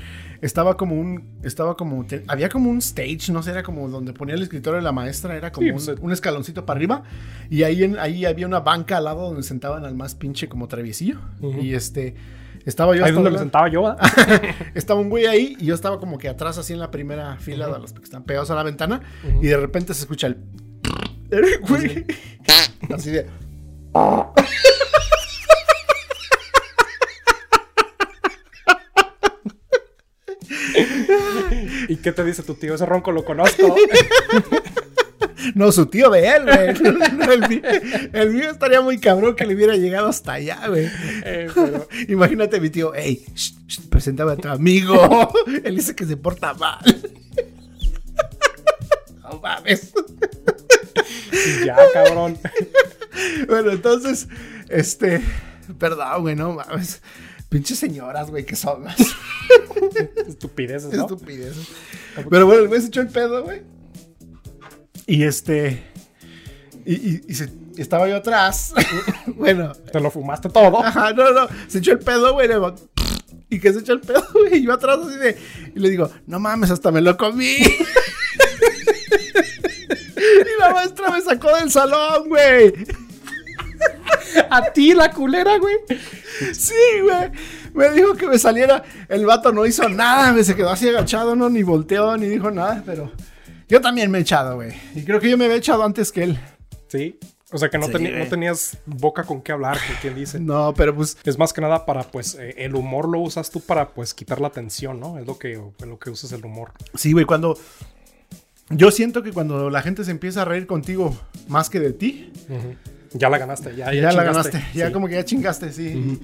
[0.41, 4.13] Estaba como un, estaba como, te- había como un stage, no sé, era como donde
[4.13, 7.03] ponía el escritorio de la maestra, era como Sí, un, pues, un escaloncito para arriba.
[7.51, 10.69] Y ahí, en, ahí había una banca al lado donde sentaban al más pinche como
[10.69, 11.19] traviesillo.
[11.61, 12.15] Y este,
[12.65, 13.99] estaba yo Ahí donde me la- sentaba yo, ¿verdad?
[14.75, 17.69] Estaba un güey ahí y yo estaba como que atrás, así en la primera fila
[17.69, 19.01] de los que están pegados a la ventana.
[19.41, 20.37] Y de repente se escucha el.
[21.69, 22.05] Güey.
[22.95, 23.27] Así de.
[31.89, 32.75] ¿Y qué te dice tu tío?
[32.75, 33.75] Ese ronco lo conozco.
[35.55, 36.75] No, su tío de él, güey.
[36.93, 37.61] No, el, mío,
[38.13, 40.87] el mío estaría muy cabrón que le hubiera llegado hasta allá, güey.
[41.25, 45.33] Eh, pero- Imagínate mi tío, hey, shh, shh, preséntame a tu amigo.
[45.63, 46.79] Él dice que se porta mal.
[49.23, 49.93] No mames.
[51.65, 52.39] ya, cabrón.
[53.47, 54.27] Bueno, entonces,
[54.69, 55.23] este.
[55.79, 57.03] Perdón, güey, no mames.
[57.57, 58.97] Pinches señoras, güey, que son más
[60.29, 61.03] Estupideces, ¿no?
[61.07, 61.67] estupideces.
[62.29, 63.63] Pero bueno, el güey se echó el pedo, güey.
[65.07, 65.83] Y este.
[66.85, 68.75] Y, y- y se- estaba yo atrás.
[69.27, 70.85] bueno, Te lo fumaste todo.
[70.85, 71.49] ajá, no, no.
[71.69, 72.49] Se echó el pedo, güey.
[73.49, 74.57] Y que se echó el pedo, güey.
[74.59, 75.39] Y yo atrás así de.
[75.75, 77.55] Y le digo, no mames, hasta me lo comí.
[77.57, 77.77] y
[80.61, 82.75] la maestra me sacó del salón, güey.
[84.51, 85.77] A ti, la culera, güey.
[86.53, 87.31] Sí, güey.
[87.75, 88.83] Me dijo que me saliera.
[89.09, 92.51] El vato no hizo nada, me se quedó así agachado, no, ni volteó, ni dijo
[92.51, 93.13] nada, pero
[93.69, 94.73] yo también me he echado, güey.
[94.95, 96.39] Y creo que yo me había echado antes que él.
[96.89, 97.19] Sí.
[97.53, 98.25] O sea que no, Sí, teni- güey.
[98.25, 100.41] no tenías boca con qué hablar, que quien dice.
[100.41, 101.17] No, pero pues.
[101.25, 104.41] Es más que nada para, pues, eh, el humor lo usas tú para, pues, quitar
[104.41, 105.17] la tensión, ¿no?
[105.19, 106.73] Es lo que, en lo que usas el humor.
[106.95, 107.57] Sí, güey, cuando.
[108.69, 112.33] Yo siento que cuando la gente se empieza a reír contigo más que de ti.
[113.15, 114.63] Ya la ganaste, ya, ya, ya, la ganaste.
[114.75, 114.93] Ya Sí.
[114.93, 116.19] como que ya chingaste, sí.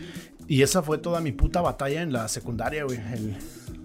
[0.49, 2.99] y, y esa fue toda mi puta batalla en la secundaria, güey.
[3.12, 3.37] El-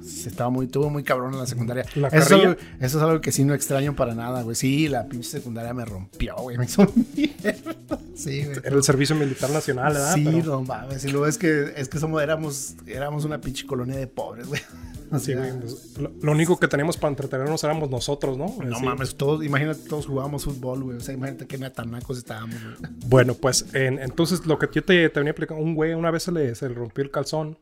[0.07, 1.83] se estaba muy, tuvo muy cabrón en la secundaria.
[1.95, 2.49] ¿La eso, es carrilla?
[2.51, 4.55] algo, eso es algo que sí no extraño para nada, güey.
[4.55, 6.57] Sí, la pinche secundaria me rompió, güey.
[6.57, 7.65] Me hizo mierda.
[8.15, 8.57] Sí, güey.
[8.63, 10.13] Era el servicio militar nacional, ¿verdad?
[10.15, 11.03] Sí, Pero- no mames.
[11.05, 14.62] Y luego es que, es que somos, éramos, éramos una pinche colonia de pobres, güey.
[15.11, 18.47] O Sí, sea, güey, pues, lo, lo único que teníamos para entretenernos éramos nosotros, ¿no?
[18.63, 18.85] No Sí.
[18.85, 20.97] mames, todos, imagínate, todos jugábamos fútbol, güey.
[20.97, 22.91] O sea, imagínate qué natanacos estábamos, güey.
[23.07, 26.23] Bueno, pues en- entonces lo que yo te, te venía explicando, un güey una vez
[26.23, 27.57] se le, se le rompió el calzón.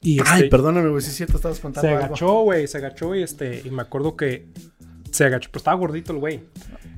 [0.00, 2.04] Y Ay, este, perdóname, güey, sí es cierto, estabas contando se algo.
[2.06, 4.46] agachó, güey, se agachó y este, y me acuerdo que
[5.10, 6.40] se agachó, pues estaba gordito el güey.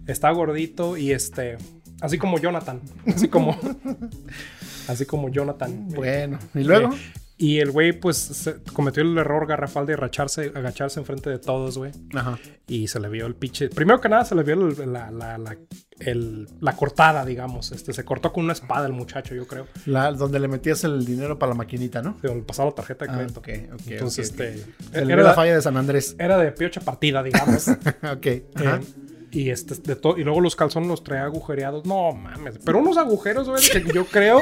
[0.07, 1.57] Estaba gordito y este,
[2.01, 3.57] así como Jonathan, así como,
[4.89, 5.89] así como Jonathan.
[5.89, 6.93] Bueno, ¿y luego?
[6.95, 6.99] Eh,
[7.43, 11.79] y el güey, pues, se- cometió el error garrafal de agacharse, agacharse enfrente de todos,
[11.79, 11.91] güey.
[12.15, 12.39] Ajá.
[12.67, 13.71] Y se le vio el pinche.
[13.71, 15.57] Primero que nada, se le vio el- la, la, la,
[16.01, 17.73] el- la cortada, digamos.
[17.73, 19.67] Este, se cortó con una espada el muchacho, yo creo.
[19.87, 22.19] La, donde le metías el dinero para la maquinita, ¿no?
[22.23, 23.41] Le pasaba la tarjeta de Ah, crédito.
[23.41, 24.41] ok, ok, Entonces, ok, ok.
[24.41, 25.01] este.
[25.13, 26.15] Era, la falla de San Andrés.
[26.19, 27.69] era de piocha partida, digamos.
[27.69, 28.77] ok, ajá.
[28.77, 28.81] Eh,
[29.31, 31.85] y este, de to- y luego los calzones los traía agujereados.
[31.87, 32.59] No mames.
[32.65, 34.41] Pero unos agujeros, güey, que yo creo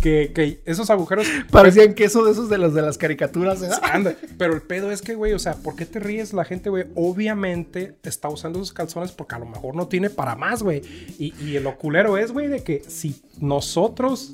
[0.00, 1.26] que, que esos agujeros.
[1.50, 3.62] Parecían queso de esos de los de las caricaturas.
[3.82, 6.70] Anda, pero el pedo es que, güey, o sea, ¿por qué te ríes la gente,
[6.70, 6.86] güey?
[6.94, 10.82] Obviamente está usando esos calzones porque a lo mejor no tiene para más, güey.
[11.18, 14.32] Y, y el oculero es, güey, de que si nosotros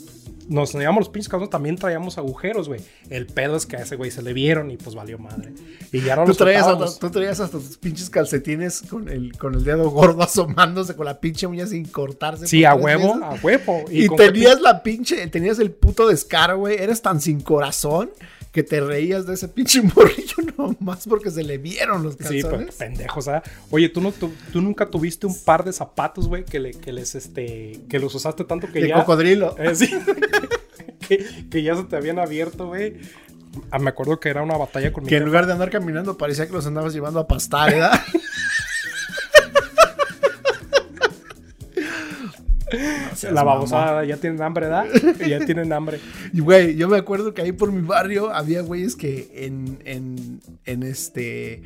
[0.49, 2.81] nos llevamos los pinches calzones, también traíamos agujeros, güey.
[3.11, 5.53] El pedo es que a ese güey se le vieron y pues valió madre.
[5.93, 9.37] Y ya no Tú los traías, hasta, tú traías hasta tus pinches calcetines con el,
[9.37, 12.47] con el dedo gordo asomándose con la pinche uña sin cortarse.
[12.47, 13.23] Sí, a huevo, veces.
[13.23, 13.85] a huevo.
[13.91, 16.77] Y, tenías la pinche, tenías el puto descaro, güey.
[16.77, 18.11] Eres tan sin corazón
[18.57, 22.49] que te reías de ese pinche morrillo nomás porque se le vieron los Sí, pero
[22.53, 22.75] calzones.
[22.77, 23.43] pendejos, ¿ah?
[23.71, 26.91] Oye, ¿tú, no, tú, tú nunca tuviste un par de zapatos, güey, que, le, que
[26.91, 28.95] les, este, que los usaste tanto que de ya...
[28.95, 29.55] cocodrilo.
[29.59, 29.91] Eh, sí.
[31.07, 32.97] que, que ya se te habían abierto, güey.
[33.71, 35.27] Ah, me acuerdo que era una batalla con mi que en jefa.
[35.27, 38.01] lugar de andar caminando parecía que los andabas llevando a pastar, ¿verdad?
[43.33, 44.87] La babosada, ya tienen hambre, ¿verdad?
[45.27, 46.01] ya tienen hambre.
[46.33, 50.41] Y güey, yo me acuerdo que ahí por mi barrio había güeyes que en, en,
[50.65, 51.63] en este.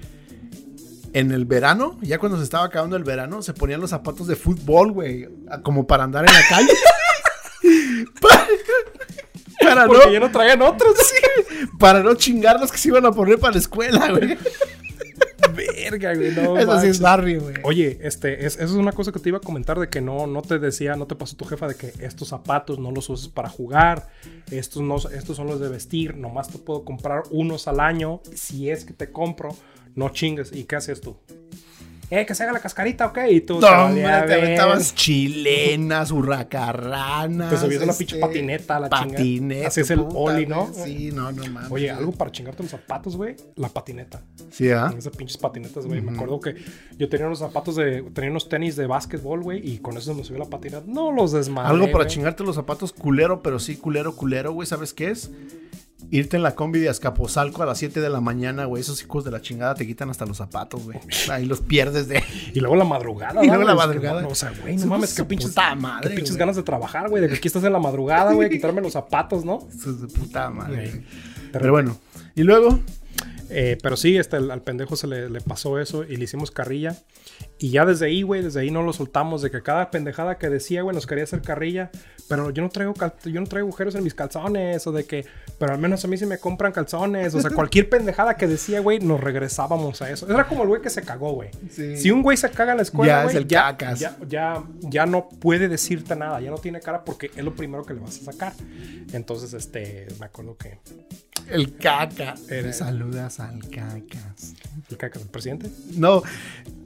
[1.13, 4.37] En el verano, ya cuando se estaba acabando el verano, se ponían los zapatos de
[4.37, 5.29] fútbol, güey.
[5.65, 6.73] Como para andar en la calle.
[8.21, 8.47] para,
[9.61, 10.97] para Porque no, ya no traían otros.
[11.81, 14.39] para no chingar los que se iban a poner para la escuela, güey.
[15.55, 17.55] Verga, güey, no Eso sí es barrio, güey.
[17.65, 20.27] Oye, este, es, eso es una cosa que te iba a comentar de que no,
[20.27, 23.29] no te decía, no te pasó tu jefa de que estos zapatos no los uses
[23.29, 24.09] para jugar,
[24.51, 28.71] estos, no, estos son los de vestir, nomás te puedo comprar unos al año, si
[28.71, 29.57] es que te compro,
[29.95, 30.53] no chingues.
[30.53, 31.17] ¿Y qué haces tú?
[32.11, 33.19] Eh, que se haga la cascarita, ok.
[33.31, 37.51] Y tú No, te hombre, aventabas chilenas, hurracarranas.
[37.51, 39.11] Te subías una pinche este, patineta a la chingada.
[39.13, 39.69] patineta.
[39.69, 40.71] Hacías el puta, ollie, ¿no?
[40.73, 41.71] Sí, no, no mames.
[41.71, 43.37] Oye, algo para chingarte los zapatos, güey.
[43.57, 44.23] La patineta.
[44.51, 44.93] Sí, ¿ah?
[44.97, 46.01] Esas pinches patinetas, güey.
[46.01, 46.57] Me acuerdo que
[46.99, 48.03] yo tenía unos zapatos de.
[48.13, 49.61] Tenía unos tenis de básquetbol, güey.
[49.67, 50.83] Y con eso me subí la patineta.
[50.87, 51.71] No los desmadré.
[51.71, 54.67] Algo para chingarte los zapatos culero, pero sí culero, culero, güey.
[54.67, 55.31] ¿Sabes qué es?
[56.11, 58.81] Irte en la combi de Azcapotzalco a las 7 de la mañana, güey.
[58.81, 60.99] Esos hijos de la chingada te quitan hasta los zapatos, güey.
[61.31, 62.23] Ahí los pierdes de...
[62.53, 63.45] Y luego la madrugada.
[63.45, 63.83] Y luego ¿verdad, la?
[63.83, 64.27] Es madrugada.
[64.27, 65.51] o sea, güey, no mames, su qué pinches.
[65.51, 67.23] puta madre, qué pinches ganas de trabajar, güey.
[67.23, 68.49] De que aquí estás en la madrugada, güey.
[68.49, 69.69] Quitarme los zapatos, ¿no?
[69.75, 71.05] Hijos de puta madre.
[71.53, 71.97] Pero bueno.
[72.35, 72.81] Y luego...
[73.51, 76.51] Eh, pero sí, este, al, al pendejo se le, le pasó eso y le hicimos
[76.51, 76.97] carrilla.
[77.59, 79.43] Y ya desde ahí, güey, desde ahí no lo soltamos.
[79.43, 81.91] De que cada pendejada que decía, güey, nos quería hacer carrilla.
[82.29, 84.87] Pero yo no traigo yo no traigo agujeros en mis calzones.
[84.87, 85.27] O de que,
[85.59, 87.35] pero al menos a mí sí me compran calzones.
[87.35, 90.31] O sea, cualquier pendejada que decía, güey, nos regresábamos a eso.
[90.31, 91.51] Era como el güey que se cagó, güey.
[91.71, 91.97] Sí.
[91.97, 93.99] Si un güey se caga en la escuela, Ya es el ya, cacas.
[94.01, 96.41] ya, ya, ya no puede decirte nada.
[96.41, 98.53] Ya no tiene cara porque es lo primero que le vas a sacar.
[99.13, 100.79] Entonces, este, me acuerdo que
[101.51, 102.35] El caca.
[102.49, 104.55] Era- saludas al cacas.
[104.91, 105.71] el caca del presidente.
[105.97, 106.23] No,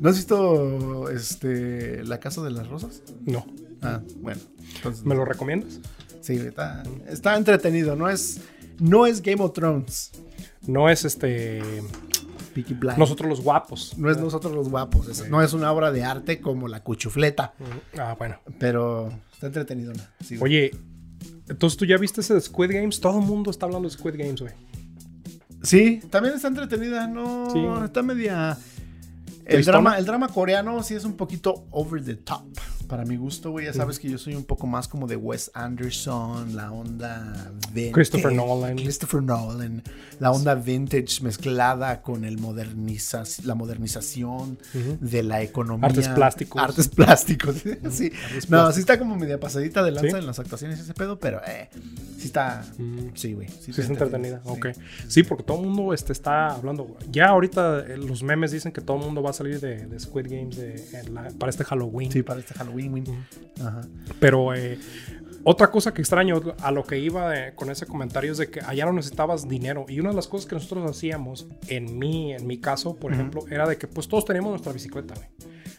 [0.01, 3.03] ¿no has visto este, La Casa de las Rosas?
[3.25, 3.47] No.
[3.83, 4.41] Ah, bueno.
[4.77, 5.81] Entonces, ¿Me lo recomiendas?
[6.21, 7.97] Sí, está, está entretenido.
[7.97, 8.41] No es,
[8.79, 10.13] no es Game of Thrones.
[10.67, 11.63] No es este.
[12.55, 12.99] Peaky Blinders.
[12.99, 13.99] Nosotros los guapos.
[13.99, 15.09] No es nosotros los guapos.
[15.09, 17.53] es- no es una obra de arte como la cuchufleta.
[17.99, 18.39] Ah, bueno.
[18.59, 19.93] Pero está entretenido.
[19.93, 20.03] ¿no?
[20.25, 20.39] Sí.
[20.41, 20.71] Oye,
[21.49, 23.01] Entonces tú ya viste ese de Squid Games.
[23.01, 24.53] Todo el mundo está hablando de Squid Games, güey.
[25.63, 27.59] Sí, también está entretenida, no, Sí.
[27.85, 28.57] está media...
[29.47, 32.47] El drama, el drama coreano sí es un poquito over the top,
[32.85, 33.67] para mi gusto, güey.
[33.67, 37.93] Ya sabes que yo soy un poco más como de Wes Anderson, la onda vintage.
[37.93, 38.77] Christopher Nolan.
[38.77, 39.83] Christopher Nolan.
[40.21, 44.59] La onda vintage mezclada con el moderniza- la modernización
[45.01, 45.87] de la economía.
[45.89, 46.63] Artes plásticos.
[46.63, 47.71] Artes plásticos, sí.
[47.75, 48.75] Artes No, plásticos.
[48.75, 50.17] sí está como media pasadita de lanza ¿Sí?
[50.17, 51.69] en las actuaciones ese pedo, pero eh,
[52.19, 52.65] sí está...
[53.15, 53.49] Sí, güey.
[53.49, 54.41] Sí, es entretenida.
[54.45, 54.51] sí.
[54.51, 54.67] Ok.
[55.09, 56.97] Sí, porque todo el mundo este, está hablando.
[57.11, 59.99] Ya ahorita eh, los memes dicen que todo el mundo va a salir de, de
[60.01, 62.11] Squid Games de- la- para este Halloween.
[62.13, 62.74] Sí, para este Halloween.
[62.75, 63.03] Güey.
[63.61, 63.83] Ajá.
[64.21, 64.79] Pero eh,
[65.45, 68.61] otra cosa que extraño a lo que iba eh, con ese comentario es de que
[68.61, 69.87] allá no necesitabas dinero.
[69.89, 73.45] Y una de las cosas que nosotros hacíamos, en mi, en mi caso, por ejemplo,
[73.51, 75.29] era de que pues todos teníamos nuestra bicicleta, güey.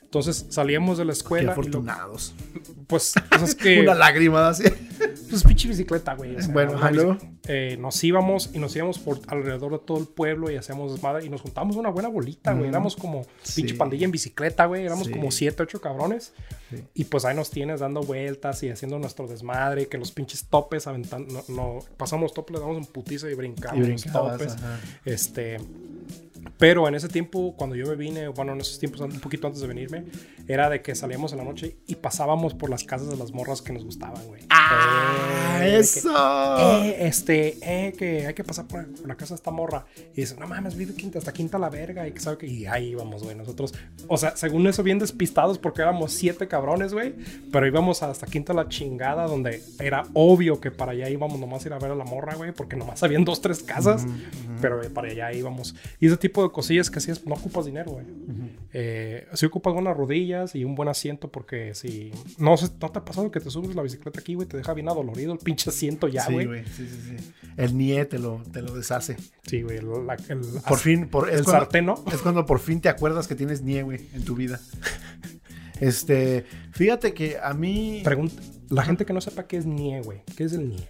[0.03, 2.33] Entonces salíamos de la Qué escuela y lo- afortunados.
[2.87, 4.63] pues, pues, es que Una lágrima así.
[5.41, 6.35] Pues pinche bicicleta, güey.
[6.35, 10.07] o sea, Bueno, bici- eh, nos íbamos y nos íbamos por alrededor de todo el
[10.07, 12.69] pueblo y hacíamos desmadre y nos juntamos una buena bolita, güey.
[12.69, 13.61] Éramos como Sí.
[13.61, 14.85] pinche pandilla en bicicleta, güey.
[14.85, 15.13] Éramos Sí.
[15.13, 16.33] como siete, ocho cabrones.
[16.71, 16.83] Sí.
[16.93, 20.87] Y pues ahí nos tienes dando vueltas y haciendo nuestro desmadre, que los pinches topes
[20.87, 24.53] aventando, no, no- pasamos topes, le damos un putizo y brincamos Y los topes.
[24.53, 24.79] ajá.
[25.05, 25.57] Este,
[26.57, 29.61] pero en ese tiempo, cuando yo me vine, bueno, en esos tiempos, un poquito antes
[29.61, 30.05] de venirme,
[30.47, 33.61] era de que salíamos en la noche y pasábamos por las casas de las morras
[33.61, 34.43] que nos gustaban, güey.
[34.49, 35.59] ¡Ah!
[35.61, 36.57] Eh, de que, ¡Eso!
[36.59, 39.85] eh, este, eh, que hay que pasar por, por la casa de esta morra.
[40.13, 42.07] Y dice, no mames, vive quinta, hasta quinta la verga.
[42.07, 43.73] Y que sabe que, y ahí íbamos, güey, nosotros.
[44.07, 47.15] O sea, según eso, bien despistados porque éramos siete cabrones, güey.
[47.51, 51.67] Pero íbamos hasta quinta la chingada, donde era obvio que para allá íbamos nomás a
[51.67, 54.05] ir a ver a la morra, güey, porque nomás habían dos, tres casas.
[54.61, 55.75] Pero eh, para allá íbamos.
[55.99, 58.05] Y ese tipo de cosillas que hacías, no ocupas dinero, güey.
[58.73, 62.11] Eh, sí ocupas buenas rodillas y un buen asiento porque si...
[62.37, 64.47] No, ¿no te ha pasado que te subes la bicicleta aquí, güey?
[64.47, 66.45] Te deja bien adolorido el pinche asiento ya, sí, güey.
[66.45, 66.65] güey.
[66.65, 67.31] Sí, sí, sí.
[67.57, 69.15] El NIE te lo, te lo deshace.
[69.47, 69.77] Sí, güey.
[69.77, 69.85] el-
[70.67, 71.95] Por fin, por, es el cuando- sartén, ¿no?
[72.11, 74.59] Es cuando por fin te acuerdas que tienes NIE, güey, en tu vida.
[75.79, 80.21] Este, fíjate que a mí Pregunta, la gente que no sepa qué es NIE, güey.
[80.37, 80.87] ¿Qué es el NIE?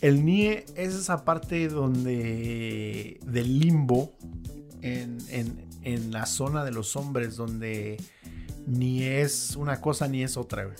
[0.00, 4.12] el NIE es esa parte donde del limbo
[4.82, 7.96] en, en- en la zona de los hombres donde
[8.66, 10.76] ni es una cosa ni es otra, güey.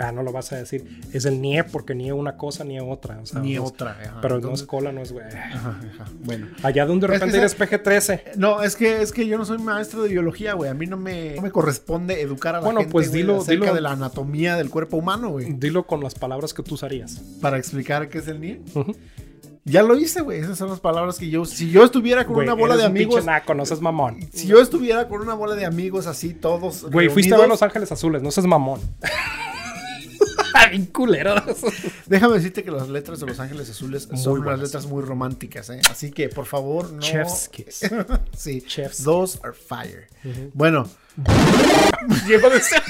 [0.00, 1.00] Ah, no lo vas a decir.
[1.12, 3.20] Es el NIE porque NIE una cosa, NIE otra.
[3.20, 3.92] o sea, Ni no es- otra.
[3.92, 4.18] ajá.
[4.20, 5.24] Pero no Entonces- es cola, no es güey.
[5.26, 6.04] ajá, ajá.
[6.24, 6.48] Bueno.
[6.64, 8.36] Allá donde de Es que repente eres esa- PG-13.
[8.36, 10.68] No, es que, es que yo no soy maestro de biología, güey.
[10.68, 13.66] A mí no me, no me corresponde educar a la Bueno, gente pues dilo- acerca
[13.66, 13.74] dilo.
[13.74, 15.52] de la anatomía del cuerpo humano, güey.
[15.52, 17.20] Dilo con las palabras que tú usarías.
[17.40, 18.60] Para explicar qué es el NIE.
[18.74, 18.96] Ujú.
[19.68, 20.40] Ya lo hice, güey.
[20.40, 21.44] Esas son las palabras que yo...
[21.44, 23.24] Si yo estuviera con una bola eres de un amigos...
[23.24, 24.18] naco, no seas mamón.
[24.32, 27.62] Si yo estuviera con una bola de amigos así, todos Güey, fuiste a ver Los
[27.62, 28.80] Ángeles Azules, no seas mamón.
[30.70, 31.34] Bien culero.
[32.06, 34.60] Déjame decirte que las letras de Los Ángeles Azules Muy son unas buenas.
[34.60, 35.80] letras muy románticas, ¿eh?
[35.90, 37.00] Así que, por favor, no...
[37.00, 37.80] Chef's kiss.
[38.36, 38.60] sí.
[38.62, 40.08] Chef's Those are fire.
[40.52, 40.88] Bueno,
[41.26, 42.82] a decir,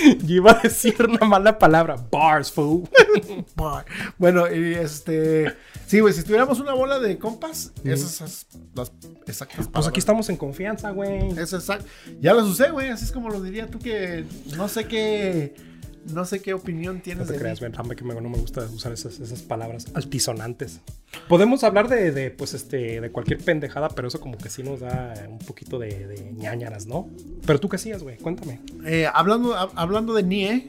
[0.24, 1.96] yo iba a decir una mala palabra.
[2.10, 2.88] Bars, fool.
[3.56, 3.84] bar.
[4.18, 5.54] bueno, y este...
[5.86, 8.92] Sí, güey, si tuviéramos una bola de compas, esas las
[9.26, 11.30] exactas Pues aquí estamos en confianza, güey.
[11.38, 11.86] Es exacto.
[12.20, 12.88] Ya las usé, güey.
[12.90, 14.24] Así es como lo diría tú que
[14.56, 15.69] no sé qué...
[16.12, 17.42] No sé qué opinión No tienes te de mí.
[17.42, 17.60] creas.
[17.72, 20.80] Dame que me- no me gusta usar esas, esas palabras altisonantes.
[21.28, 24.80] Podemos hablar de, de, pues, este, de cualquier pendejada, pero eso como que sí nos
[24.80, 27.08] da un poquito de, de ñañaras, ¿no?
[27.46, 28.16] Pero tú qué hacías, güey.
[28.18, 28.60] Cuéntame.
[28.84, 30.66] Eh, hablando, hab- hablando de Nie,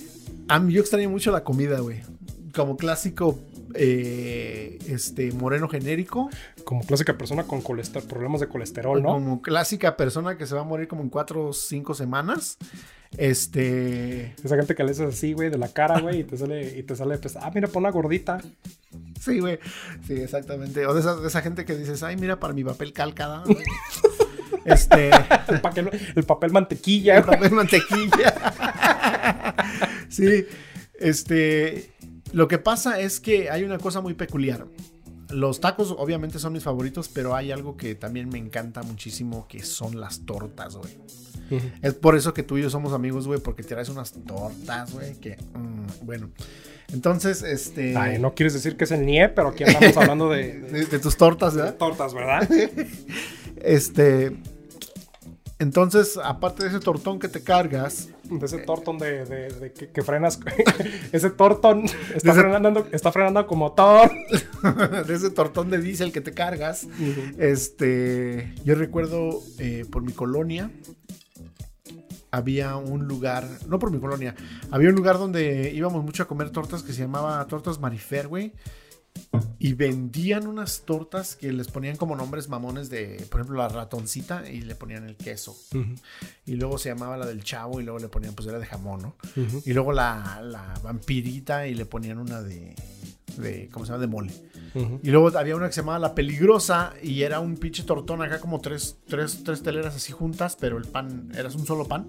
[0.47, 1.99] a mí yo extraño mucho la comida, güey.
[2.55, 3.39] Como clásico
[3.75, 6.29] eh, este moreno genérico.
[6.63, 9.13] Como clásica persona con problemas de colesterol, ¿no?
[9.13, 12.57] Como clásica persona que se va a morir como en cuatro o cinco semanas.
[13.17, 14.35] Este.
[14.43, 16.83] Esa gente que le haces así, güey, de la cara, güey, y te sale, y
[16.83, 18.39] te sale, pues, ah, mira, pon una gordita.
[19.19, 19.59] Sí, güey.
[20.05, 20.85] Sí, exactamente.
[20.85, 23.43] O de esa, de esa gente que dices, ay, mira, para mi papel calcada.
[24.65, 25.11] este.
[25.47, 28.33] El papel, el papel mantequilla, el papel mantequilla.
[30.09, 30.45] sí,
[31.01, 31.90] este,
[32.33, 34.65] lo que pasa es que hay una cosa muy peculiar.
[35.29, 39.63] Los tacos obviamente son mis favoritos, pero hay algo que también me encanta muchísimo, que
[39.63, 40.97] son las tortas, güey.
[41.81, 45.15] Es por eso que tú y yo somos amigos, güey, porque traes unas tortas, güey,
[45.15, 46.29] que, mm, bueno.
[46.93, 47.95] Entonces, este...
[47.97, 50.85] Ay, no quieres decir que es el NIE, pero aquí andamos hablando de, de- de,
[50.85, 51.77] de tus tortas, de ¿verdad?
[51.77, 52.49] tortas, ¿verdad?
[53.57, 54.35] Este...
[55.61, 59.89] Entonces, aparte de ese tortón que te cargas, De ese tortón de, de- de que,
[59.89, 60.39] que frenas.
[61.11, 61.83] ese tortón
[62.15, 64.09] está, ese- frenando, está frenando como motor.
[65.07, 66.87] de ese tortón de diésel que te cargas,
[67.37, 70.71] este, yo recuerdo eh, por mi colonia,
[72.31, 74.33] había un lugar, no por mi colonia,
[74.71, 78.53] había un lugar donde íbamos mucho a comer tortas que se llamaba Tortas Marifer, güey.
[79.59, 84.49] Y vendían unas tortas que les ponían como nombres mamones de, por ejemplo, la ratoncita
[84.49, 85.55] y le ponían el queso.
[86.45, 89.01] Y luego se llamaba la del chavo y luego le ponían, pues era de jamón,
[89.01, 89.15] ¿no?
[89.63, 92.75] Y luego la, la vampirita y le ponían una de,
[93.37, 94.01] de, ¿cómo se llama?
[94.01, 94.33] De mole.
[95.03, 98.39] Y luego había una que se llamaba La Peligrosa y era un pinche tortón acá
[98.39, 102.07] como tres, tres, tres teleras así juntas, pero el pan, era un solo pan.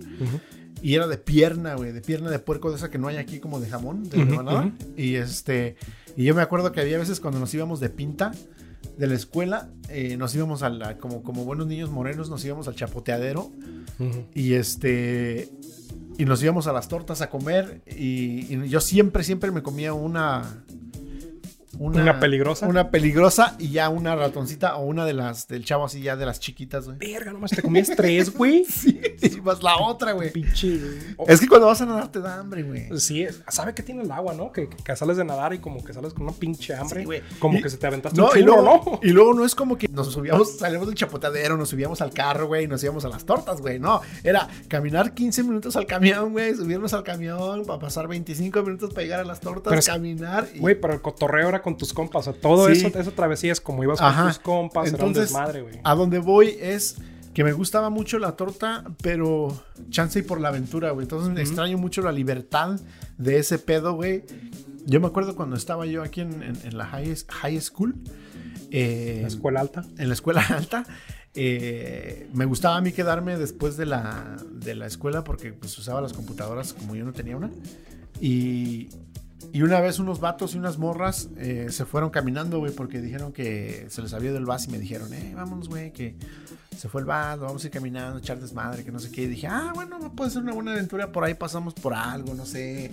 [0.83, 3.39] Y era de pierna, güey, de pierna de puerco de esa que no hay aquí
[3.39, 4.73] como de jamón, de ujú.
[4.97, 5.77] Y este,
[6.17, 8.33] y yo me acuerdo que había veces cuando nos íbamos de pinta
[8.99, 12.69] de la escuela, eh, nos íbamos a la, como, como buenos niños morenos, nos íbamos
[12.69, 13.51] al chapoteadero
[14.35, 15.49] y este,
[16.19, 19.95] y nos íbamos a las tortas a comer y, y yo siempre, siempre me comía
[19.95, 20.65] una...
[21.83, 22.67] Una peligrosa.
[22.67, 26.27] Una peligrosa y ya una ratoncita o una de las del chavo así ya de
[26.27, 26.99] las chiquitas, güey.
[26.99, 28.65] Verga, nomás te comías tres, güey.
[29.23, 30.33] Sí, y más la otra, güey.
[30.33, 30.81] Pinche.
[31.17, 32.89] Oh, Es que cuando vas a nadar te da hambre, güey.
[32.99, 34.51] Sí, sabe que tiene el agua, ¿no?
[34.51, 37.05] Que, que sales de nadar y como que sales con una pinche hambre.
[37.05, 39.01] Sí, como Y- que se te aventaste No, un y luego, ¿no?
[39.03, 42.47] y luego no es como que nos subíamos, salimos del chapoteadero, nos subíamos al carro,
[42.49, 43.79] güey, y nos íbamos a las tortas, güey.
[43.79, 48.91] No, era caminar 15 minutos al camión, güey, subirnos al camión para pasar 25 minutos
[48.91, 50.49] para llegar a las tortas, Pero caminar.
[50.55, 52.27] Y, Güey, pero el cotorreo era con tus compas.
[52.29, 52.85] O sea, todo Sí.
[52.87, 54.29] eso, esa travesía es como ibas con Ajá.
[54.29, 55.81] tus compas, era un Entonces, desmadre, güey.
[55.83, 56.97] a donde voy es
[57.35, 59.49] que me gustaba mucho la torta, pero
[59.91, 61.05] chance y por la aventura, güey.
[61.05, 62.79] Entonces extraño mucho la libertad
[63.19, 64.25] de ese pedo, güey.
[64.85, 67.95] Yo me acuerdo cuando estaba yo aquí en, en- en la high, high school.
[68.71, 69.85] eh, La escuela alta.
[69.99, 70.85] en la escuela alta.
[71.35, 76.01] eh, me gustaba a mí quedarme después de la, de la escuela porque pues usaba
[76.03, 77.51] las computadoras como yo no tenía una.
[78.21, 78.89] Y,
[79.53, 83.33] y una vez unos vatos y unas morras eh, se fueron caminando, güey, porque dijeron
[83.33, 86.17] que se les había ido el bus y me dijeron, eh, vámonos, güey, que
[86.77, 89.23] se fue el bus, vamos a ir caminando, echar desmadre, que no sé qué.
[89.23, 92.47] Y dije, ah, bueno, puede ser una buena aventura, por ahí pasamos por algo, no
[92.47, 92.91] sé.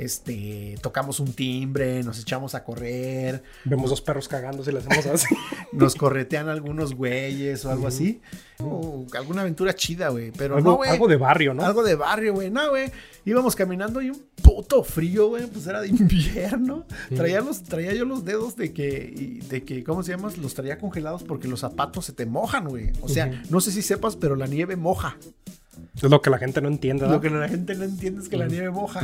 [0.00, 5.04] Este, tocamos un timbre, nos echamos a correr, Vemos dos perros cagando y le hacemos
[5.04, 5.26] así.
[5.72, 8.22] nos corretean algunos güeyes o algo así.
[8.60, 10.30] O alguna aventura chida, güey.
[10.30, 10.88] Pero algo, no, güey.
[10.88, 11.66] algo de barrio, ¿no?
[11.66, 12.50] Algo de barrio, güey.
[12.50, 12.90] No, güey.
[13.26, 15.46] Íbamos caminando y un puto frío, güey.
[15.48, 16.86] Pues era de invierno.
[17.14, 20.32] Traía, los, traía yo los dedos de que, de que, ¿cómo se llama?
[20.40, 22.90] Los traía congelados porque los zapatos se te mojan, güey.
[23.02, 25.18] O sea, no sé si sepas, pero la nieve moja.
[25.94, 27.12] Es lo que la gente no entiende, ¿no?
[27.12, 29.00] Lo que la gente no entiende es que la nieve moja.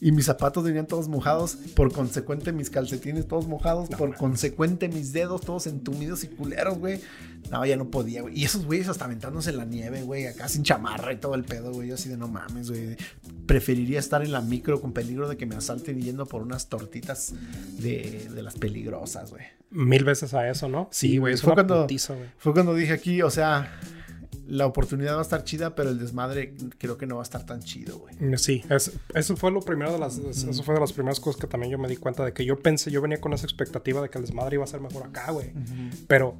[0.00, 1.56] Y mis zapatos venían todos mojados.
[1.74, 3.90] Por consecuente, mis calcetines todos mojados.
[3.90, 4.20] No, por mames.
[4.20, 7.00] consecuente, mis dedos todos entumidos y culeros, güey.
[7.50, 8.38] No, ya no podía, güey.
[8.38, 10.26] Y esos güeyes hasta aventándose en la nieve, güey.
[10.26, 11.88] Acá sin chamarra y todo el pedo, güey.
[11.88, 12.96] Yo así de no mames, güey.
[13.46, 17.32] Preferiría estar en la micro con peligro de que me asalten yendo por unas tortitas
[17.78, 19.44] de, de las peligrosas, güey.
[19.70, 20.88] Mil veces a eso, ¿no?
[20.90, 21.36] Sí, güey.
[21.36, 22.14] Fue cuando- putiza.
[22.38, 23.78] Fue cuando dije aquí, o sea,
[24.48, 27.44] la oportunidad va a estar chida, pero el desmadre creo que no va a estar
[27.46, 28.14] tan chido, güey.
[28.38, 31.46] Sí, es- eso fue lo primero de las, eso fue de las primeras cosas que
[31.46, 34.08] también yo me di cuenta de que yo pensé, yo venía con esa expectativa de
[34.08, 35.52] que el desmadre iba a ser mejor acá, güey.
[36.06, 36.36] Pero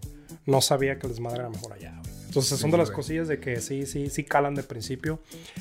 [0.47, 2.08] no sabía que el desmadre era mejor allá, güey.
[2.29, 2.97] Entonces son Sí, de las güey.
[2.97, 5.21] cosillas de que sí, sí, sí calan de principio.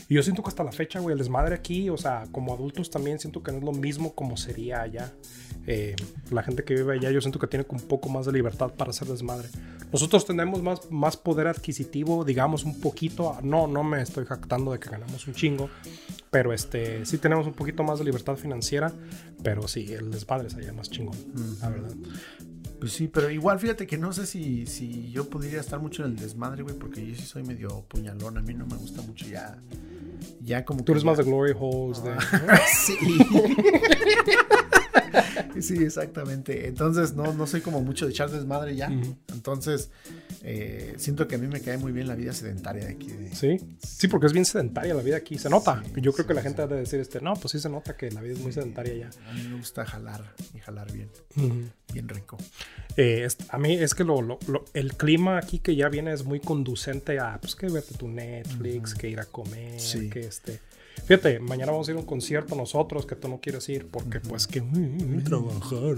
[0.10, 2.90] Y yo siento que hasta la fecha, güey, el desmadre aquí, o sea, como adultos
[2.92, 5.14] también siento que no es lo mismo como sería allá.
[5.66, 5.96] Eh,
[6.32, 8.92] la gente que vive allá, yo siento que tiene un poco más de libertad para
[8.92, 9.48] hacer desmadre.
[9.92, 13.38] Nosotros tenemos más, más poder adquisitivo, digamos, un poquito.
[13.42, 15.70] No, no me estoy jactando de que ganamos un chingo,
[16.30, 18.92] pero este, sí tenemos un poquito más de libertad financiera.
[19.44, 21.16] Pero sí, el desmadre es allá más chingón,
[21.62, 21.94] la verdad.
[22.80, 26.12] Pues sí, pero igual fíjate que no sé si, si yo podría estar mucho en
[26.12, 28.38] el desmadre, güey, porque yo sí soy medio puñalón.
[28.38, 29.58] A mí no me gusta mucho ya.
[30.42, 32.16] Ya como Tú eres ya- más de Glory Holes, de...
[32.86, 32.98] sí.
[35.62, 36.68] sí, exactamente.
[36.68, 38.92] Entonces, no, no soy como mucho de echar desmadre ya.
[39.34, 39.90] Entonces,
[40.50, 43.08] eh, siento que a mí me cae muy bien la vida sedentaria de aquí.
[43.08, 45.38] de- Sí, sí, porque es bien sedentaria la vida aquí.
[45.38, 45.84] Se nota.
[45.98, 48.10] Yo creo que la gente ha de decir, este, no, pues sí se nota que
[48.12, 49.10] la vida es muy sedentaria ya.
[49.30, 50.24] A mí me gusta jalar
[50.56, 51.10] y jalar bien,
[51.94, 52.38] bien rico.
[52.96, 56.14] Eh, es- a mí es que lo, lo- lo- el clima aquí que ya viene
[56.14, 60.10] es muy conducente a, pues, que verte tu Netflix, que ir a comer, Sí.
[60.10, 60.60] que este...
[61.06, 64.20] Fíjate, mañana vamos a ir a un concierto nosotros que tú no quieres ir porque
[64.20, 65.96] pues que mm, mm, trabajar,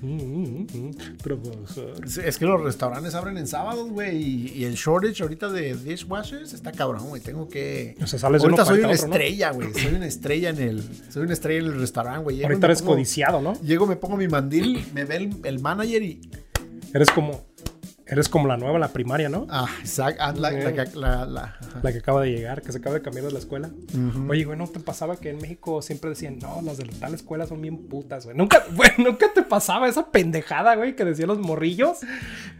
[0.00, 0.90] Mm,
[1.22, 2.08] trabajar.
[2.08, 5.74] Sí, Es que los restaurantes abren en sábados, güey, y, y el shortage ahorita de
[5.74, 7.20] dishwashers está cabrón, güey.
[7.22, 7.96] Tengo que.
[8.02, 9.72] O sea, sales de Ahorita soy una estrella, güey.
[9.74, 10.82] Soy una estrella en el.
[11.10, 12.42] Soy una estrella en el restaurante, güey.
[12.42, 13.54] Ahorita eres pongo- codiciado, ¿no?
[13.62, 16.20] Llego, me pongo mi mandil, me ve el, el manager y.
[16.92, 17.42] Eres como,
[18.06, 19.46] Eres como la nueva la primaria, ¿no?
[19.48, 20.22] Ah, exacto.
[20.22, 23.32] Ah, la, la, que- la- que acaba de llegar, que se acaba de cambiar de
[23.32, 23.70] la escuela.
[24.28, 27.46] Oye, güey, ¿no te pasaba que en México siempre decían, no, las de tal escuela
[27.46, 28.36] son bien putas, güey?
[28.36, 31.98] Nunca, güey, nunca te pasaba esa pendejada, güey, que decían los morrillos.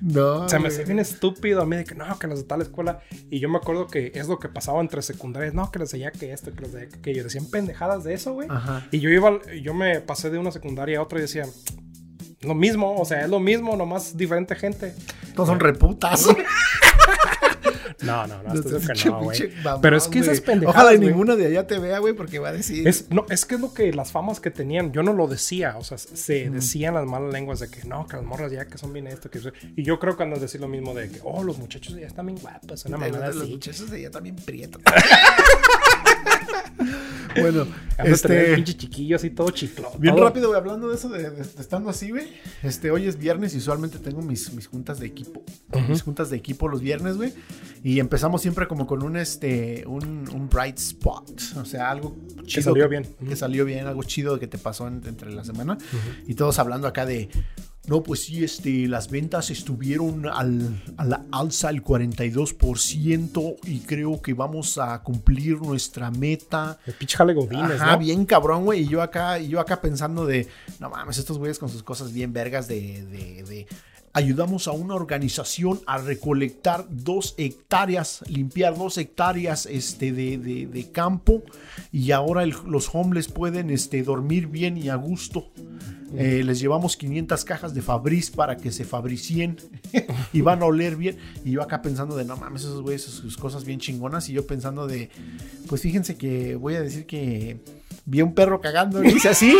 [0.01, 0.49] No.
[0.49, 0.72] Se me güey.
[0.72, 3.01] hacía bien estúpido a mí de que no, que las de tal escuela.
[3.30, 5.53] Y yo me acuerdo que es lo que pasaba entre secundarias.
[5.53, 7.22] No, que les decía que esto, que les decía que aquello.
[7.22, 8.49] Decían pendejadas de eso, güey.
[8.51, 8.86] Ajá.
[8.90, 11.45] Y yo iba, yo me pasé de una secundaria a otra y decía,
[12.47, 14.95] lo mismo, o sea, es lo mismo, nomás diferente gente.
[15.34, 16.28] Todos son reputas.
[18.03, 19.53] No, no, no, eso Pinche- que no, güey.
[19.80, 20.82] Pero es que esas pendejadas.
[20.82, 22.86] Ojalá y ninguna de allá te vea, güey, porque va a decir.
[22.86, 25.76] Es, no, es que es lo que las famas que tenían, yo no lo decía,
[25.78, 28.78] o sea, se decían las malas lenguas de que no, que las morras ya que
[28.78, 29.40] son bien esto, que.
[29.76, 32.07] Y yo creo que andan a decir lo mismo de que, oh, los muchachos ya
[32.07, 34.82] están bien guapos, una mamada los muchachos de allá también prietos.
[37.40, 37.66] bueno,
[38.05, 38.55] este.
[38.55, 39.90] pinche chiquillo así todo chiclo.
[39.99, 42.28] Bien todo- rápido, güey, hablando de eso, de, de- de estando así, güey.
[42.62, 45.42] Este, hoy es viernes y usualmente tengo mis, mis juntas de equipo.
[45.88, 47.32] Mis juntas de equipo los viernes, güey.
[47.82, 51.40] Y empezamos siempre como con un, este, un, un bright spot.
[51.57, 52.16] O sea, algo
[52.47, 52.62] chido.
[52.72, 53.07] salió bien.
[53.28, 55.76] Que salió bien, algo chido que te pasó en- entre la semana.
[56.26, 57.28] Y todos hablando acá de...
[57.87, 64.22] No, pues sí, este, las ventas estuvieron al, a la alza el 42% y creo
[64.22, 66.78] que vamos a cumplir nuestra meta.
[66.87, 67.99] El pinche jale Godines, Ajá, ¿no?
[67.99, 68.82] bien cabrón, güey.
[68.82, 70.49] Y yo acá, y yo acá pensando de,
[70.80, 73.66] no mames, estos güeyes con sus cosas bien vergas de, de, de-
[74.15, 80.91] ayudamos a una organización a recolectar dos hectáreas, limpiar dos hectáreas este, de, de- de
[80.91, 81.43] campo
[81.93, 85.51] y ahora el- los homeless pueden este, dormir bien y a gusto.
[86.17, 89.57] Eh, les llevamos 500 cajas de Fabriz para que se fabricien
[90.33, 91.17] y van a oler bien.
[91.45, 94.29] Y yo acá pensando de, no mames, esos güeyes, sus, sus cosas bien chingonas.
[94.29, 95.11] Y yo pensando de,
[95.67, 97.59] pues fíjense que voy a decir que
[98.07, 99.57] vi un perro cagando, y hice así,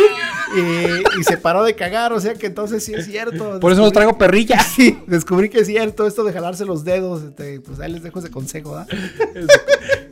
[1.19, 3.59] y se paró de cagar, o sea que entonces sí es cierto.
[3.59, 4.59] Por eso los Descubrí- traigo perrilla.
[4.75, 8.19] Sí, descubrí que es cierto esto de jalarse los dedos, este, pues ahí les dejo
[8.19, 8.87] ese consejo, ¿verdad?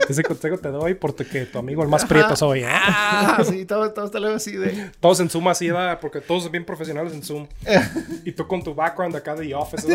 [0.08, 2.62] Ese consejo te doy porque tu amigo el más prieto soy.
[2.64, 2.68] ¿eh?
[2.70, 4.92] Ah, sí, todo, todo así de...
[5.00, 6.00] Todos en Zoom así, ¿verdad?
[6.02, 7.48] Porque todos son bien profesionales en Zoom.
[8.26, 9.88] y tú con tu background acá de The Office.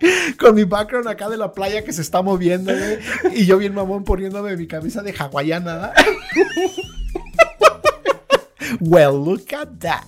[0.38, 2.98] Con mi background acá de la playa que se está moviendo, güey,
[3.34, 5.92] y yo bien mamón poniéndome mi camisa de hawaiana.
[8.80, 10.04] Well, look at that.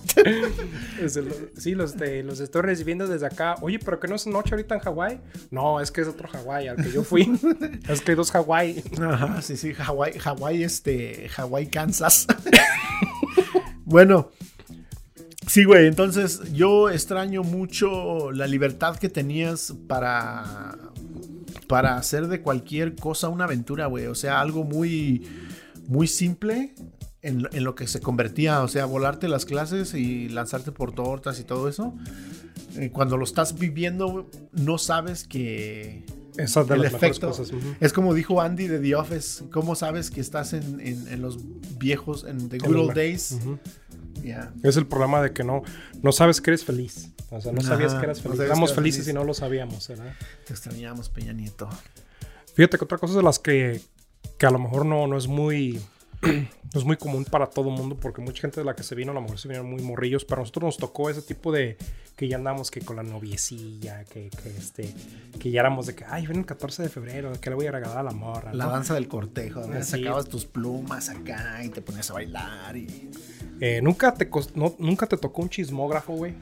[1.57, 3.55] Sí, los, de, los estoy recibiendo desde acá.
[3.61, 5.21] Oye, ¿pero que no es noche ahorita en Hawái?
[5.49, 7.39] No, es que es otro Hawái al que yo fui.
[7.87, 8.83] es que hay dos Hawái.
[9.01, 12.27] Ajá, sí, sí, Hawái, Hawái, este, Hawái, Kansas.
[13.85, 14.31] bueno,
[15.49, 20.77] sí, güey, entonces yo extraño mucho la libertad que tenías para,
[21.67, 24.05] para hacer de cualquier cosa una aventura, güey.
[24.07, 25.27] O sea, algo muy,
[25.87, 26.73] muy simple.
[27.21, 31.37] En, en lo que se convertía, o sea, volarte las clases y lanzarte por tortas
[31.41, 31.93] y todo eso.
[32.77, 36.05] Eh, cuando lo estás viviendo, no sabes que,
[36.37, 37.27] Esa es de el las efecto.
[37.27, 37.51] cosas.
[37.51, 37.59] ujú.
[37.81, 39.43] Es como dijo Andy de The Office.
[39.51, 41.39] ¿Cómo sabes que estás en, en- en los
[41.77, 43.33] viejos, en The Good Old Days?
[43.33, 43.59] Ujú.
[44.21, 44.53] Yeah.
[44.63, 45.63] Es el problema de que no,
[46.01, 47.11] no sabes que eres feliz.
[47.31, 48.37] O sea, no sabías que eras no feliz.
[48.37, 49.11] sabías Éramos felices feliz.
[49.11, 50.13] y no lo sabíamos, ¿verdad?
[50.45, 51.69] Te extrañamos, Peña Nieto.
[52.55, 53.81] Fíjate que otra cosa de las que,
[54.37, 55.79] que a lo mejor no, no es muy
[56.21, 58.93] no es muy común para todo el mundo porque mucha gente de la que se
[58.93, 61.51] vino a lo mejor se vinieron muy morrillos, pero a nosotros nos tocó ese tipo
[61.51, 61.77] de
[62.15, 64.93] que ya andamos que con la noviecilla, que, que este
[65.39, 67.71] que ya éramos de que ay, viene el 14 de febrero, que le voy a
[67.71, 68.53] regalar a la morra.
[68.53, 68.71] La ¿no?
[68.71, 69.65] danza del cortejo.
[69.65, 69.81] ¿no?
[69.81, 69.91] Sí.
[69.91, 72.75] Sacabas tus plumas acá y te ponías a bailar.
[72.75, 73.09] Y...
[73.61, 76.33] Eh, nunca te no- nunca te tocó un chismógrafo, güey.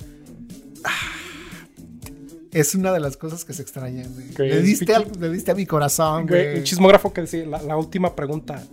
[2.51, 4.29] Es una de las cosas que se extrañan, güey.
[4.29, 6.57] ¿Qué Le diste, al- le diste a mi corazón, Güey, güey.
[6.59, 8.63] Un chismógrafo que decía la, la última pregunta.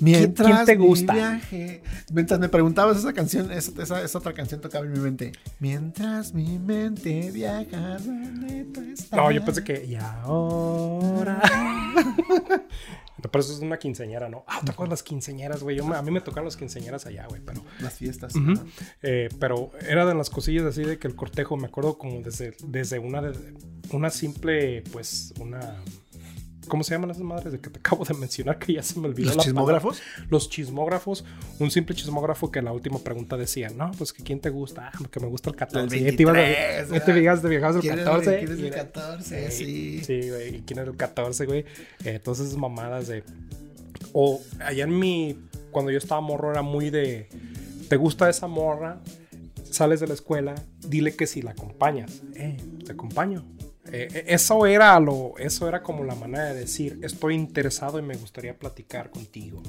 [0.00, 1.12] Mientras ¿Quién te mi gusta?
[1.12, 1.82] viaje-
[2.12, 5.32] Mientras me preguntabas esa canción, esa, esa- esa otra canción tocaba en mi mente.
[5.60, 9.12] Mientras mi mente viaja donde tú estás.
[9.18, 11.42] No, yo pensé que y ahora.
[13.28, 14.44] Pero eso es una quinceañera, ¿no?
[14.46, 15.76] Ah, ¿te acuerdas las quinceañeras, güey?
[15.76, 17.62] Yo a mí me tocaron las quinceañeras allá, güey, pero...
[17.80, 18.32] Las fiestas.
[19.02, 22.54] Eh, pero era de las cosillas así de que el cortejo, me acuerdo como desde,
[22.64, 23.54] desde una, de-
[23.92, 25.76] una simple, pues, una...
[26.70, 29.08] ¿Cómo se llaman esas madres de que te acabo de mencionar que ya se me
[29.08, 29.98] olvidó ¿Los la chismógrafos?
[30.00, 30.26] palabra?
[30.30, 31.24] Los chismógrafos.
[31.58, 34.90] Un simple chismógrafo que en la última pregunta decía, no, pues que quién te gusta,
[34.94, 35.96] ah, que me gusta el 14.
[35.98, 38.04] El Y te ibas a- 23, y te ibas de viajar el ¿Quién es el-
[38.06, 38.38] 14.
[38.38, 39.50] quién es el y era- 14?
[39.50, 40.04] Sí.
[40.04, 40.56] Sí, güey.
[40.56, 41.60] ¿Y quién era el 14, güey?
[41.60, 41.66] Eh,
[42.14, 43.22] entonces, esas mamadas de.
[44.12, 45.36] O allá en mi.
[45.70, 47.28] Cuando yo estaba morro, era muy de.
[47.88, 49.00] ¿Te gusta esa morra?
[49.70, 50.54] Sales de la escuela,
[50.88, 52.22] dile que si la acompañas.
[52.34, 53.44] Eh, te acompaño.
[53.92, 58.14] Eh, eso era lo, eso era como la manera de decir, estoy interesado y me
[58.14, 59.62] gustaría platicar contigo.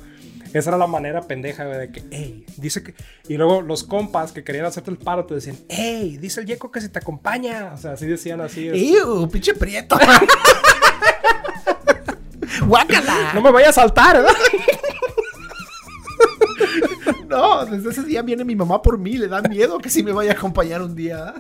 [0.54, 2.94] Esa era la manera pendeja de que, hey, dice que.
[3.30, 6.72] Y luego los compas que querían hacerte el paro te decían, hey, dice el Yeco
[6.72, 7.72] que se te acompaña.
[7.74, 8.68] O sea, así decían así.
[8.68, 9.30] ¡Ew!
[9.30, 9.98] ¡Pinche prieto!
[12.68, 13.34] ¡Guácala!
[13.34, 14.34] No me vaya a saltar, ¿verdad?
[17.28, 20.12] No, desde ese día viene mi mamá por mí, le da miedo que sí me
[20.12, 21.34] vaya a acompañar un día.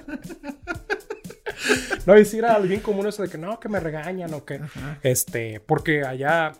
[2.05, 4.59] No, y si era bien común eso de que no, que me regañan o que.
[5.03, 6.53] Este, porque allá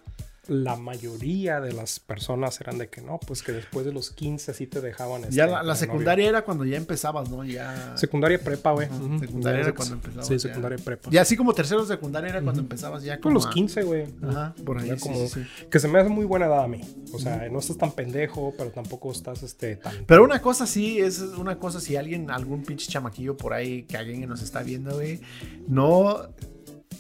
[0.48, 4.54] la mayoría de las personas eran de que no, pues que después de los 15
[4.56, 5.22] sí te dejaban.
[5.30, 7.44] ya este, la, la secundaria era cuando ya empezabas, ¿no?
[7.46, 7.96] Ya.
[7.96, 8.88] Secundaria y prepa, güey.
[9.20, 10.28] Secundaria era Ya, cuando empezabas.
[10.28, 10.40] Sí, ya.
[10.40, 11.10] secundaria y prepa.
[11.12, 14.06] Ya así como tercero secundaria era cuando empezabas ya Con como los a- 15, güey.
[14.24, 14.88] Ajá, por ahí.
[14.90, 15.68] Ya sí, como- sí, sí.
[15.70, 16.82] Que se me hace muy buena edad a mí.
[17.14, 20.06] O sea, no estás tan pendejo, pero tampoco estás este, tan.
[20.06, 23.96] Pero una cosa sí, es una cosa si alguien, algún pinche chamaquillo por ahí que
[23.98, 25.22] alguien que nos está viendo, güey,
[25.68, 26.30] no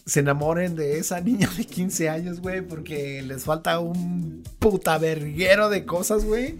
[0.05, 5.69] se enamoren de esa niña de 15 años, güey, porque les falta un puta verguero
[5.69, 6.55] de cosas, güey.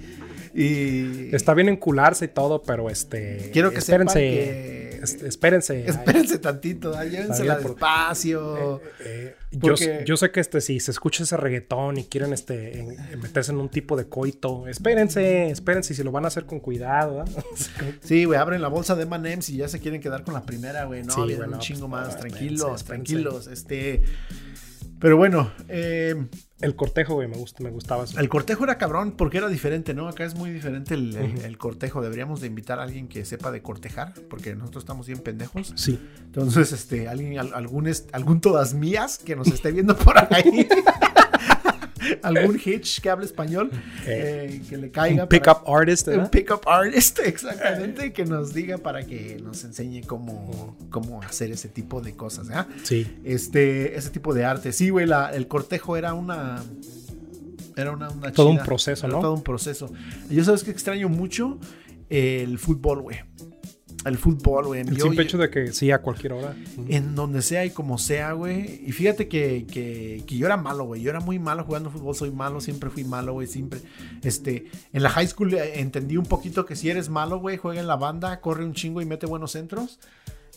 [0.54, 3.50] Y Está bien encularse y todo, pero este.
[3.54, 4.20] Quiero que espérense.
[4.20, 4.92] que-
[5.28, 5.86] espérense.
[5.88, 7.10] espérense tantito, ¿eh?
[7.10, 8.82] llévensela Está bien, por- despacio.
[9.00, 12.80] Eh, yo, Porque- yo sé que este, si se escucha ese reggaetón y quieren este,
[12.80, 16.28] en- en meterse en un tipo de coito, espérense, espérense, y si lo van a
[16.28, 17.16] hacer con cuidado.
[17.26, 17.44] ¿verdad?
[18.02, 20.84] Sí, güey, abren la bolsa de M&M's y ya se quieren quedar con la primera,
[20.86, 21.04] güey.
[21.04, 22.18] No, Sí, güey, un chingo pues, más.
[22.20, 22.86] tranquilos, espérense, espérense.
[23.14, 23.48] tranquilos.
[23.48, 24.04] Este.
[25.00, 26.16] Pero bueno, eh,
[26.62, 28.20] El cortejo, güey, me, gusta, me gustaba eso.
[28.20, 30.08] el cortejo era cabrón porque era diferente, ¿no?
[30.08, 32.02] Acá es muy diferente el, el- el cortejo.
[32.02, 35.74] Deberíamos de invitar a alguien que sepa de cortejar, porque nosotros estamos bien pendejos.
[35.76, 36.00] Sí.
[36.26, 40.68] Entonces, este, alguien, al- algún, algún todas mías que nos esté viendo por ahí.
[42.24, 43.70] algún hitch que hable español,
[44.06, 45.24] eh, que le caiga.
[45.24, 46.32] Un pickup artist, un ¿verdad?
[46.32, 52.02] pick-up artist, exactamente, que nos diga para que nos enseñe cómo, cómo hacer ese tipo
[52.02, 52.68] de cosas, ¿ya?
[52.84, 53.08] Sí.
[53.24, 54.72] Este, ese tipo de arte.
[54.72, 56.64] Sí, güey, la- el cortejo era una...
[57.78, 59.22] Era una, una Todo un proceso, Era ¿no?
[59.22, 59.90] Todo un proceso.
[60.30, 61.58] Yo sabes que extraño mucho
[62.10, 63.20] el fútbol, güey.
[64.04, 64.82] El fútbol, güey.
[64.82, 66.56] El simple de que sí, a cualquier hora.
[66.88, 68.84] en donde sea y como sea, güey.
[68.86, 71.02] Y fíjate que, que, que yo era malo, güey.
[71.02, 73.48] Yo era muy malo jugando fútbol, soy malo, siempre fui malo, güey.
[73.48, 73.80] Siempre.
[74.24, 77.80] Este, en la high school eh, entendí un poquito que si eres malo, güey, juega
[77.80, 80.00] en la banda, corre un chingo y mete buenos centros.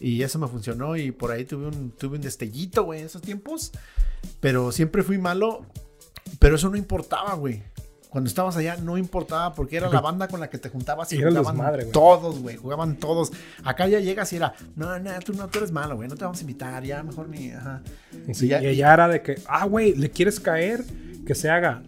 [0.01, 3.23] Y eso me funcionó y por ahí tuve un, tuve un destellito, güey, en esos
[3.23, 3.73] tiempos.
[4.41, 5.67] Pero siempre fui malo.
[6.39, 7.63] Pero eso no importaba, güey.
[8.15, 11.17] Cuando estabas allá no importaba porque era la banda con la que te juntabas y
[11.43, 11.91] jugaban güey.
[11.91, 12.57] todos, güey.
[12.57, 13.33] Jugaban todos.
[13.65, 16.09] Acá ya llegas y era, no, no, tú no, tú eres malo, güey.
[16.09, 17.83] No te vamos a invitar, ya mejor ni, ajá.
[18.33, 20.85] Sí, Y ya- y ella era de que, ah, güey, ¿le quieres caer?
[21.27, 21.83] Que se haga.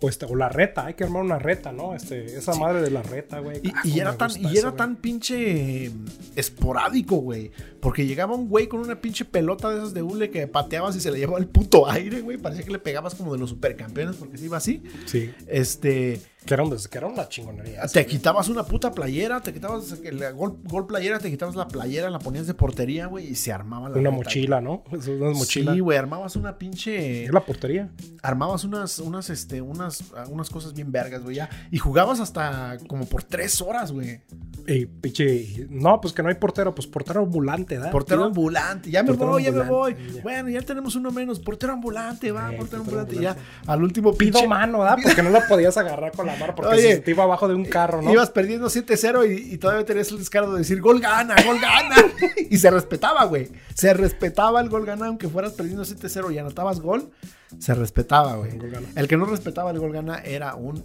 [0.00, 1.94] O, este, o la reta, hay que armar una reta, ¿no?
[1.94, 3.60] Este, esa madre de la reta, güey.
[3.62, 5.90] Y, Ah, y era tan, y eso, era tan pinche
[6.34, 7.50] esporádico, güey.
[7.80, 11.00] Porque llegaba un güey con una pinche pelota de esas de hule que pateabas y
[11.00, 12.36] se le llevaba el puto aire, güey.
[12.36, 14.82] Parecía que le pegabas como de los supercampeones porque se iba así.
[15.06, 17.82] Sí, Este, que era, un que era una chingonería.
[17.86, 18.06] te güey.
[18.06, 22.18] quitabas una puta playera, te quitabas el gol, gol playera, te quitabas la playera, la
[22.18, 24.82] ponías de portería, güey, y se armaba la Una reta, mochila, ¿no?
[24.90, 25.74] Una mochila.
[25.74, 27.90] Sí, güey, armabas una pinche es la portería.
[28.22, 31.50] armabas unas, unas, este, unas, unas cosas bien vergas, güey, ya.
[31.70, 34.20] Y jugabas hasta como por tres horas, güey.
[34.68, 35.66] Y pinche.
[35.70, 37.92] No, pues que no hay portero, pues portero ambulante, ¿verdad?
[37.92, 39.96] Portero ambulante, ya me Portero voy, ya me voy.
[40.14, 40.22] ya.
[40.22, 41.38] Bueno, ya tenemos uno menos.
[41.38, 43.16] Portero ambulante, va, Eh, portero portero ambulante.
[43.20, 43.36] Ya,
[43.66, 44.96] al último Pido pinche- mano, ¿verdad?
[45.02, 47.64] Porque no la podías agarrar con la porque Oye, se te iba abajo de un
[47.64, 48.12] carro, ¿no?
[48.12, 51.96] Ibas perdiendo 7-0 y, y todavía tenías el descaro de decir gol gana, gol gana.
[52.50, 53.48] y se respetaba, güey.
[53.74, 57.10] Se respetaba el gol gana, aunque fueras perdiendo 7-0 y anotabas gol,
[57.58, 58.52] se respetaba, güey.
[58.52, 58.86] El.
[58.94, 60.84] El que no respetaba el gol gana era un,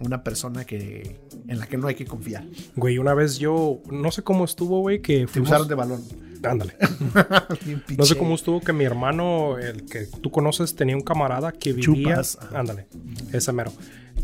[0.00, 2.44] una persona que, en la que no hay que confiar.
[2.76, 3.80] Güey, una vez yo.
[3.90, 5.50] No sé cómo estuvo, güey, que Te fuimos.
[5.50, 6.02] usaron de balón.
[6.42, 6.76] Ándale.
[7.96, 11.72] No sé cómo estuvo que mi hermano, el que tú conoces, tenía un camarada que
[11.72, 12.16] vivía.
[12.16, 12.38] Chupas.
[12.52, 12.86] Ándale,
[13.32, 13.72] ese mero.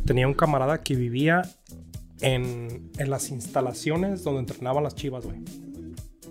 [0.06, 1.42] Tenía un camarada que vivía
[2.20, 5.38] en, en las instalaciones donde entrenaban las chivas, güey.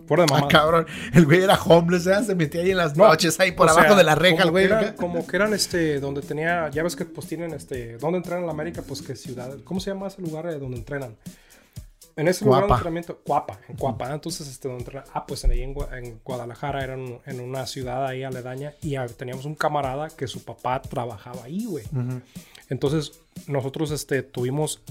[0.07, 0.47] Fuera de Ah, mamá.
[0.47, 0.87] cabrón.
[1.13, 2.23] El güey era homeless, ¿eh?
[2.25, 4.67] se metía ahí en las noches, ahí por abajo sea, de la reja, el güey.
[4.67, 8.41] que como que eran este, donde tenía, ya ves que pues tienen este, donde entrenan
[8.41, 11.15] en la América, pues que ciudad, ¿cómo se llama ese lugar eh, donde entrenan?
[12.15, 15.51] En ese lugar de entrenamiento, Cuapa, en Cuapa, entonces este, donde entrenan, ah, pues en,
[15.51, 19.45] ahí en, Gua- en Guadalajara, era en, en una ciudad ahí aledaña, y ah, teníamos
[19.45, 21.85] un camarada que su papá trabajaba ahí, güey.
[21.95, 22.19] Ujú.
[22.69, 24.81] Entonces, nosotros este, tuvimos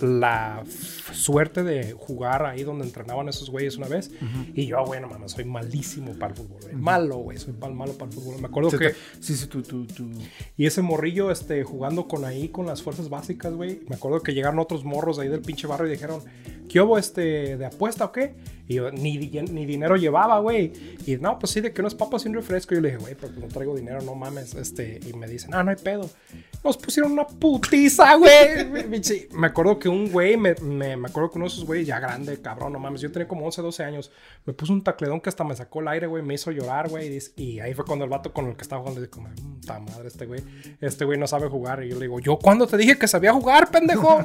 [0.00, 0.64] la
[1.12, 4.10] suerte de jugar ahí donde entrenaban esos güeyes una vez.
[4.54, 6.74] Y yo, bueno, mamá, soy malísimo para el fútbol, güey.
[6.74, 8.40] Malo, güey, soy mal- malo para el fútbol.
[8.40, 8.94] Me acuerdo Sí, que...
[9.20, 10.10] Sí, sí, tú, tú, tú.
[10.56, 13.80] Y ese morrillo, este, jugando con ahí, con las fuerzas básicas, güey.
[13.88, 16.20] Me acuerdo que llegaron otros morros ahí del pinche barrio y dijeron,
[16.68, 18.34] ¿qué hubo este de apuesta o qué?
[18.68, 20.72] Y yo, ni, ni dinero llevaba, güey.
[21.06, 22.74] Y no, pues sí, de que unas papas y un refresco.
[22.74, 24.54] Y yo le dije, güey, pero no traigo dinero, no mames.
[24.54, 26.08] Este, y me dicen, ah, no hay pedo.
[26.62, 28.92] Nos pusieron una putiza, güey.
[29.32, 31.98] Me acuerdo que un güey, me, me, me acuerdo que uno de esos güeyes ya
[31.98, 33.00] grande, cabrón, no mames.
[33.00, 34.12] Yo tenía como 11, 12 años.
[34.44, 36.22] Me puso un tacledón que hasta me sacó el aire, güey.
[36.22, 37.18] Me hizo llorar, güey.
[37.36, 39.22] Y, ahí fue cuando el vato con el que estaba jugando, dijo,
[39.60, 40.42] puta madre, este güey.
[40.80, 41.82] Este güey no sabe jugar.
[41.82, 44.20] Y yo le digo, ¿yo cuándo te dije que sabía jugar, pendejo?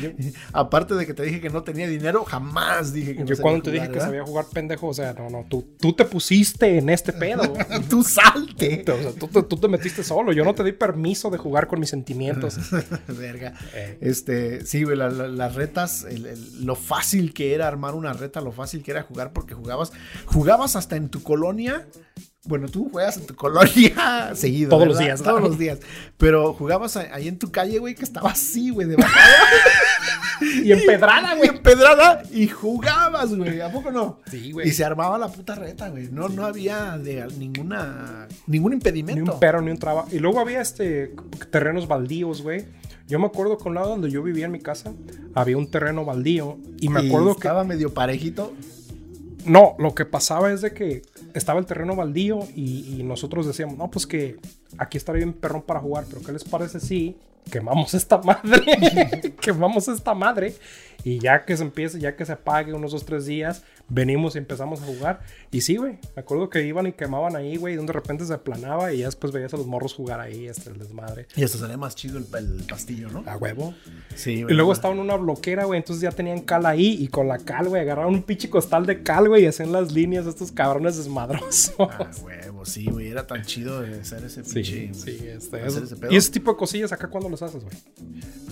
[0.00, 0.10] Yo,
[0.52, 3.57] Aparte de que te dije que no tenía dinero, jamás dije que no yo sabía
[3.62, 4.06] te dije que ¿verdad?
[4.06, 7.42] sabía jugar, pendejo, o sea, no, no, tú, tú te pusiste en este pedo.
[7.88, 8.84] Tú salte.
[8.88, 10.32] O sea, tú, tú te metiste solo.
[10.32, 12.56] Yo no te di permiso de jugar con mis sentimientos.
[13.08, 13.54] Verga.
[13.74, 13.98] Eh.
[14.00, 18.12] Este, sí, güey, la- la- las retas, el- el- lo fácil que era armar una
[18.12, 19.92] reta, lo fácil que era jugar, porque jugabas,
[20.26, 21.86] jugabas hasta en tu colonia.
[22.44, 24.70] Bueno, tú juegas en tu colonia seguido.
[24.70, 25.06] Todos los ¿verdad?
[25.16, 25.48] días, Todos ¿no?
[25.48, 25.78] los días.
[26.16, 29.28] Pero jugabas ahí en tu calle, güey, que estaba así, güey, de bajada.
[30.64, 31.48] Y empedrada, y güey.
[31.50, 33.60] empedrada y jugabas, güey.
[33.60, 34.20] ¿A poco no?
[34.30, 34.68] Sí, güey.
[34.68, 36.08] Y se armaba la puta reta, güey.
[36.10, 39.34] No, no había de ninguna, ningún Ni impedimento.
[39.34, 40.06] un pero, ni un traba.
[40.10, 41.14] Y luego había este
[41.50, 42.66] terrenos baldíos, güey.
[43.06, 44.92] Yo me acuerdo que un lado donde yo vivía en mi casa
[45.34, 46.58] había un terreno baldío.
[46.80, 47.38] Y me Y acuerdo que.
[47.40, 48.52] estaba medio parejito.
[49.46, 53.78] No, lo que pasaba es de que estaba el terreno baldío y, y nosotros decíamos,
[53.78, 54.36] no, pues que
[54.76, 57.16] aquí estaría bien perrón para jugar, pero ¿qué les parece si
[57.50, 59.34] quemamos esta madre?
[59.40, 60.54] quemamos esta madre.
[61.04, 64.38] Y ya que se empiece, ya que se apague unos dos, tres días, venimos y
[64.38, 65.20] empezamos a jugar.
[65.50, 68.34] Y sí, güey, me acuerdo que iban y quemaban ahí, güey, y de repente se
[68.34, 71.26] aplanaba y ya después veías a los morros jugar ahí, este, el desmadre.
[71.36, 73.22] Y hasta salía más chido el, el pastillo, ¿no?
[73.26, 73.74] A huevo.
[74.14, 75.78] Sí, Y luego estaba en una bloquera, güey.
[75.78, 76.96] Entonces ya tenían cal ahí.
[77.00, 79.44] Y con la cal, güey, agarraron un pinche costal de cal, güey.
[79.44, 81.74] Y hacían las líneas de estos cabrones desmadrosos.
[81.78, 83.08] Ah, huevo, sí, güey.
[83.08, 84.94] Era tan chido de hacer ese Sí, pinche.
[84.94, 86.12] sí, este, hacer ese pedo.
[86.12, 87.76] y ese tipo de cosillas acá cuando los haces, güey.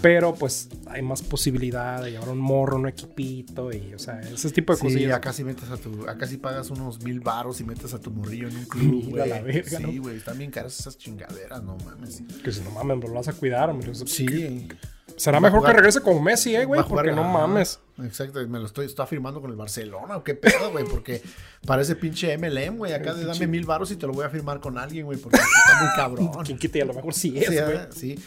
[0.03, 4.51] Pero pues hay más posibilidad de llevar un morro, un equipito y, o sea, ese
[4.51, 5.15] tipo de Sí, cosillas.
[5.17, 8.11] acá sí metes a tu, acá sí pagas unos mil baros y metes a tu
[8.11, 9.29] morrillo en un club, güey.
[9.29, 10.03] la verga, Sí, ¿no?
[10.03, 12.23] güey, están bien caras esas chingaderas, no mames.
[12.43, 13.95] Que si no mames, me lo vas a cuidar, hombre.
[13.95, 14.69] Sí.
[15.17, 17.81] Será mejor que regrese como Messi, eh, güey, porque no mames.
[18.03, 21.23] Exacto, me lo estoy, está firmando con el Barcelona o qué pedo, güey, porque
[21.67, 24.61] parece pinche MLM, güey, acá de dame mil baros y te lo voy a firmar
[24.61, 26.31] con alguien, güey, porque está muy cabrón.
[26.45, 27.67] Quien quite, a lo mejor sí es, Sí, güey.
[27.67, 27.89] ¿verdad?
[27.95, 28.19] sí.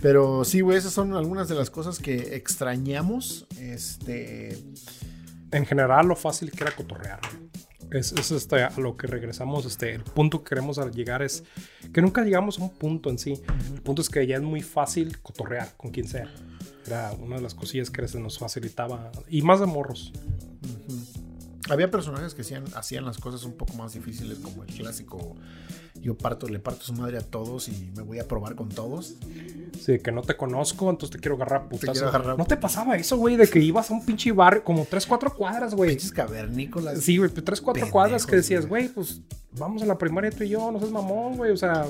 [0.00, 3.46] Pero sí, güey, esas son algunas de las cosas que extrañamos.
[3.58, 4.56] Este.
[5.52, 7.20] En general lo fácil que era cotorrear.
[7.92, 11.44] Es, es, este, a lo que regresamos, este, el punto que queremos llegar es
[11.92, 13.40] que nunca llegamos a un punto en sí.
[13.72, 16.28] El punto es que ya es muy fácil cotorrear con quien sea.
[16.86, 19.12] Era una de las cosillas que se nos facilitaba.
[19.28, 20.12] Y más de morros.
[21.68, 25.34] Había personajes que hacían, hacían las cosas un poco más difíciles, como el clásico.
[26.00, 29.14] Yo parto, le parto su madre a todos y me voy a probar con todos.
[29.80, 31.92] Sí, que no te conozco, entonces te quiero agarrar putazo.
[31.92, 33.36] quiero agarrar ¿No te pasaba eso, güey?
[33.36, 35.90] De que ibas a un pinche barrio, como 3, 4 cuadras, güey.
[35.90, 37.00] Pinches cavernícolas.
[37.00, 38.84] Sí, güey, 3, 4 Pendejos, cuadras que decías, güey.
[38.84, 39.20] güey, pues
[39.52, 41.50] vamos a la primaria tú y yo, no seas mamón, güey.
[41.50, 41.86] O sea,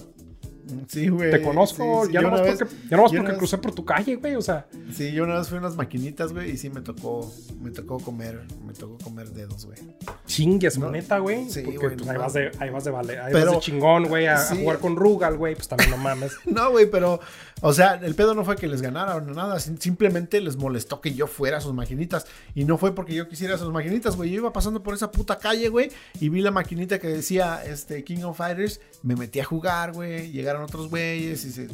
[0.88, 1.30] Sí, güey.
[1.30, 2.12] te conozco, sí, sí.
[2.14, 4.34] ya nomás vez- porque, ya nomás porque crucé por tu calle, güey.
[4.36, 7.32] O sea, Sí, yo una vez fui a unas maquinitas, güey, y sí me tocó,
[7.60, 9.78] me tocó comer, me tocó comer dedos, güey.
[10.26, 11.48] chingues, No, neta, güey.
[11.50, 13.60] sí, porque pues, no ahí, vas de, ahí vas de vale, ahí Pero- vas de
[13.60, 15.54] chingón, güey, a, a jugar con Rugal, güey.
[15.54, 16.32] Pues también no mames.
[16.46, 17.20] No, güey, pero,
[17.62, 21.14] o sea, el pedo no fue que les ganaran nada, sim- simplemente les molestó que
[21.14, 22.26] yo fuera a sus maquinitas.
[22.54, 24.30] Y no fue porque yo quisiera sus maquinitas, güey.
[24.30, 25.90] Yo iba pasando por esa puta calle, güey,
[26.20, 28.80] y vi la maquinita que decía, este, King of Fighters.
[29.02, 30.30] Me metí a jugar, güey.
[30.32, 31.66] Llegaron otros güeyes y se,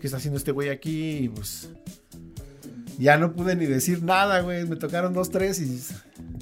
[0.00, 1.18] ¿qué está haciendo este güey aquí?
[1.18, 1.68] Y pues,
[2.98, 4.66] ya no pude ni decir nada, güey.
[4.66, 5.80] Me tocaron dos, tres y,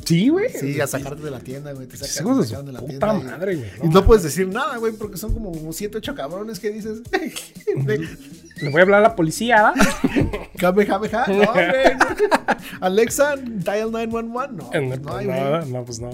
[0.05, 0.49] Sí, güey.
[0.51, 1.87] sí, a sacarte de la tienda, güey.
[1.87, 3.15] Te sacan, te sacan de la puta tienda.
[3.21, 3.71] y- madre, güey.
[3.85, 7.03] Y no puedes decir nada, güey, porque son como siete, ocho cabrones que dices.
[8.63, 10.31] Le voy a hablar a la policía, ¿verdad?
[10.59, 11.95] Kamehameha, no, güey.
[11.99, 12.07] no.
[12.81, 14.71] Alexa, dial 911, no.
[14.71, 15.71] Pues el- no, hay, no, güey.
[15.73, 16.11] no, pues no.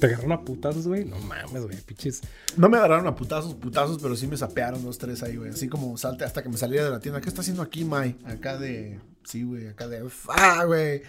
[0.00, 1.04] Te agarraron a putazos, güey.
[1.04, 2.20] No mames, güey, pinches.
[2.56, 5.50] No me agarraron a putazos, putazos, pero sí me sapearon dos, tres ahí, güey.
[5.50, 7.20] Así como salte hasta que me saliera de la tienda.
[7.20, 8.16] ¿Qué está haciendo aquí, Mai?
[8.24, 9.00] Acá de.
[9.24, 10.06] Sí, güey, acá de.
[10.28, 11.02] ¡Ah, güey!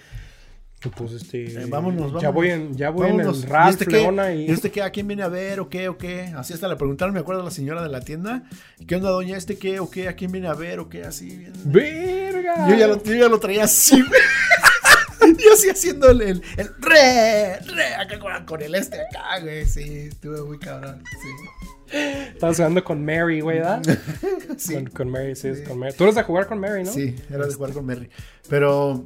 [0.95, 1.45] Pues este.
[1.61, 2.33] Eh, vámonos, Ya vámonos.
[2.33, 3.47] voy en, ya voy en Vámonos.
[3.49, 4.01] Ralph, este qué?
[4.35, 4.49] Y.
[4.49, 4.81] ¿Y este qué?
[4.81, 6.31] ¿A quién viene a ver o qué o qué?
[6.37, 8.43] Así hasta le preguntaron, me acuerdo a la señora de la tienda.
[8.87, 9.35] ¿Qué onda, doña?
[9.35, 10.07] ¿Este qué o qué?
[10.07, 11.03] ¿A quién viene a ver o qué?
[11.03, 11.35] Así.
[11.35, 11.53] bien.
[11.65, 12.69] ¡Verga!
[12.69, 14.21] Yo ya lo, yo ya lo traía así, güey.
[15.37, 19.65] Yo así haciendo el, el, el re, re, acá con, con el este acá, güey.
[19.65, 21.03] Sí, estuve muy cabrón.
[21.21, 21.95] Sí.
[22.33, 23.81] Estabas jugando con Mary, güey, ¿verdad?
[24.57, 25.93] Sí, Con, con Mary, sí, con Mary.
[25.97, 26.91] Tú eres de jugar con Mary, ¿no?
[26.91, 28.09] sí, era de jugar con Merry.
[28.49, 29.05] Pero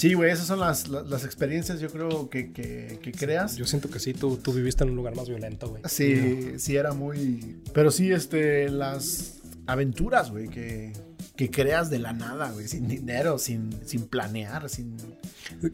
[0.00, 3.56] sí, güey, esas son las, las, las experiencias, yo creo, que, que, que creas.
[3.56, 5.82] Yo siento que sí, tú, tú viviste en un lugar más violento, güey.
[5.86, 7.60] Sí, sí, era muy.
[7.74, 10.92] Pero sí, este, las aventuras, güey, que,
[11.36, 14.96] que creas de la nada, güey, sin dinero, sin, sin planear, sin...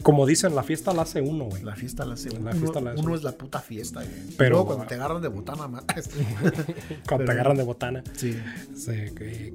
[0.03, 1.63] Como dicen, la fiesta la hace uno, güey.
[1.63, 2.53] La fiesta la hace La uno.
[2.53, 3.17] fiesta la hace uno uno.
[3.17, 4.35] es la puta fiesta, güey.
[4.37, 5.85] Pero- Luego cuando te agarran de botana, más.
[7.09, 8.03] Cuando te agarran de botana.
[8.15, 8.37] sí.
[8.75, 9.55] Sí, que-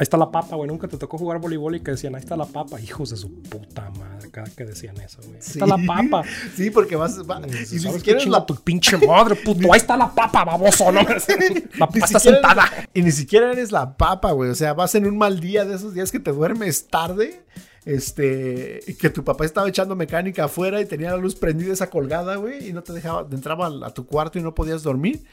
[0.00, 0.66] Ahí está la papa, güey.
[0.66, 2.80] Nunca te tocó jugar voleibol y que decían, ahí está la papa.
[2.80, 5.34] Hijos de su puta madre, cada que decían eso, güey.
[5.34, 5.58] Ahí Sí.
[5.60, 6.22] está la papa.
[6.56, 7.18] Sí, porque vas...
[7.28, 8.46] va- y ni ¿Sabes qué siquiera es chinga la...
[8.46, 9.70] tu pinche madre, puto?
[9.72, 11.00] Ahí está la papa, baboso, ¿no?
[11.78, 12.64] La papa Ni está sentada.
[12.72, 14.48] eres y ni siquiera eres la papa, güey.
[14.50, 17.42] O sea, vas en un mal día de esos días que te duermes tarde.
[17.84, 21.88] Este, y que tu papá estaba echando mecánica afuera y tenía la luz prendida esa
[21.90, 25.24] colgada, güey, y no te dejaba, entraba a tu cuarto y no podías dormir.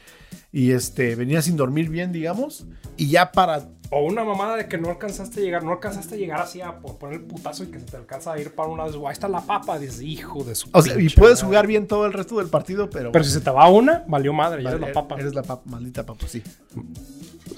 [0.52, 2.66] Y este, venía sin dormir bien, digamos.
[2.98, 6.18] Y ya para O una mamada de que no alcanzaste a llegar, no alcanzaste a
[6.18, 8.68] llegar así a po- poner el putazo y que se te alcanza a ir para
[8.68, 8.94] una vez.
[8.96, 11.46] Ahí está la papa, dices, hijo de su O sea, y puedes madre".
[11.46, 13.10] jugar bien todo el resto del partido, pero.
[13.12, 15.16] Pero si se te va una, valió madre, ya eres la Vale, papa.
[15.18, 16.42] Eres la papa, maldita papa, sí.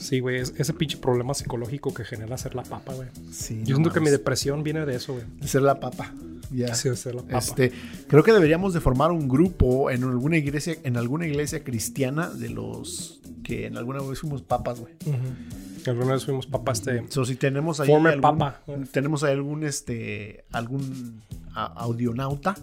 [0.00, 3.08] Sí, güey, es- ese pinche problema psicológico que genera ser la papa, güey.
[3.30, 5.24] Sí, Yo no siento que mi depresión viene de eso, güey.
[5.40, 6.12] De ser la papa.
[6.50, 6.74] Ya.
[6.74, 7.38] Sí, de ser la papa.
[7.38, 7.70] Este,
[8.08, 12.48] creo que deberíamos de formar un grupo en alguna iglesia, en alguna iglesia cristiana de
[12.48, 14.94] los que en alguna vez fuimos papas, güey.
[15.06, 15.90] Ujú.
[15.90, 17.04] Alguna vez fuimos papa este.
[17.08, 18.60] So, si tenemos ahí Former algún, papa.
[18.92, 21.22] tenemos ahí algún este algún
[21.54, 22.54] a- audionauta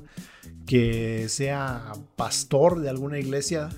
[0.66, 3.70] que sea pastor de alguna iglesia,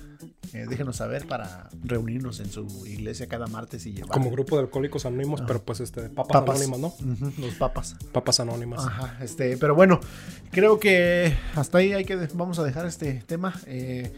[0.52, 4.62] eh, déjenos saber para reunirnos en su iglesia cada martes y llevar Como grupo de
[4.62, 7.32] alcohólicos anónimos, pero pues este, papas, papas anónimas, ¿no?
[7.38, 7.96] Los papas.
[8.12, 8.84] Papas anónimas.
[8.84, 10.00] Ajá, este, pero bueno,
[10.50, 13.54] creo que hasta ahí hay que vamos a dejar este tema.
[13.66, 14.12] eh,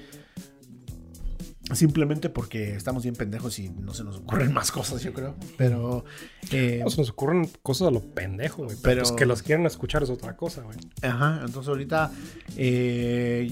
[1.74, 5.34] simplemente porque estamos bien pendejos y no se nos ocurren más cosas, yo creo.
[5.56, 6.04] Pero,
[6.50, 8.76] eh, No, se nos ocurren cosas a lo pendejo, güey.
[8.76, 10.76] Pero, Pero- pues que los quieren escuchar es otra cosa, güey.
[11.02, 12.10] ajá, entonces ahorita
[12.56, 13.50] eh,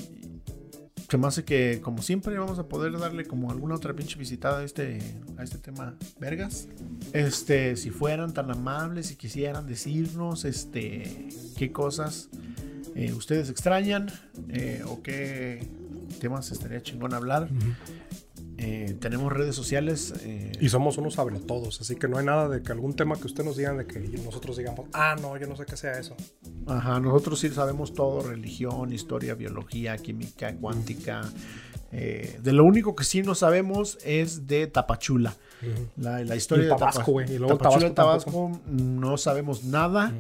[1.11, 4.61] se me hace que, como siempre, vamos a poder darle como alguna otra pinche visitada
[4.61, 5.01] a este,
[5.39, 6.69] a este tema, vergas.
[7.13, 12.29] Este, si fueran tan amables y quisieran decirnos, este, qué cosas
[12.95, 14.09] eh, ustedes extrañan
[14.51, 15.67] eh, o qué
[16.21, 17.49] temas estaría chingón hablar.
[18.63, 20.13] Eh, tenemos redes sociales.
[20.23, 23.25] eh, Y somos unos todos, así que no hay nada de que algún tema que
[23.27, 26.15] usted nos digan de que nosotros digamos, ah, no, yo no sé qué sea eso.
[26.67, 31.23] Ajá, nosotros sí sabemos todo, religión, historia, biología, química, cuántica.
[31.93, 35.35] eh, de lo único que sí no sabemos es de Tapachula.
[35.97, 39.65] La, la historia Y de Tabasco, Tapa- güey, y luego Tapachula, Tabasco Tabasco, no sabemos
[39.65, 40.13] nada.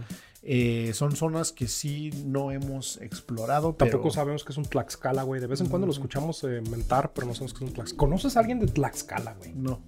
[0.43, 3.75] Eh, son zonas que sí no hemos explorado.
[3.75, 5.41] Tampoco sabemos que es un Tlaxcala, güey.
[5.41, 7.99] De vez en cuando lo escuchamos eh, mentar, pero no sabemos que es un Tlaxcala.
[7.99, 9.53] ¿Conoces a alguien de Tlaxcala, güey?
[9.55, 9.83] No.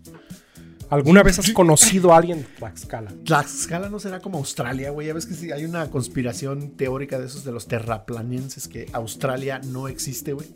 [0.90, 3.14] ¿Alguna vez has conocido a alguien de Tlaxcala?
[3.24, 5.06] Tlaxcala no será como Australia, güey.
[5.06, 9.58] Ya ves que sí, hay una conspiración teórica de esos de los terraplanienses que Australia
[9.64, 10.48] no existe, güey.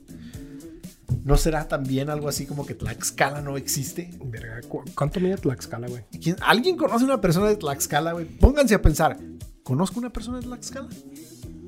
[1.25, 4.11] ¿No será también algo así como que Tlaxcala no existe?
[4.27, 6.03] Verga, ¿cu- ¿cuánto mide Tlaxcala, güey?
[6.23, 8.27] ¿Quién- ¿Alguien conoce una persona de Tlaxcala, güey?
[8.27, 9.19] Pónganse a pensar.
[9.67, 10.89] ¿Conozco una persona de Tlaxcala?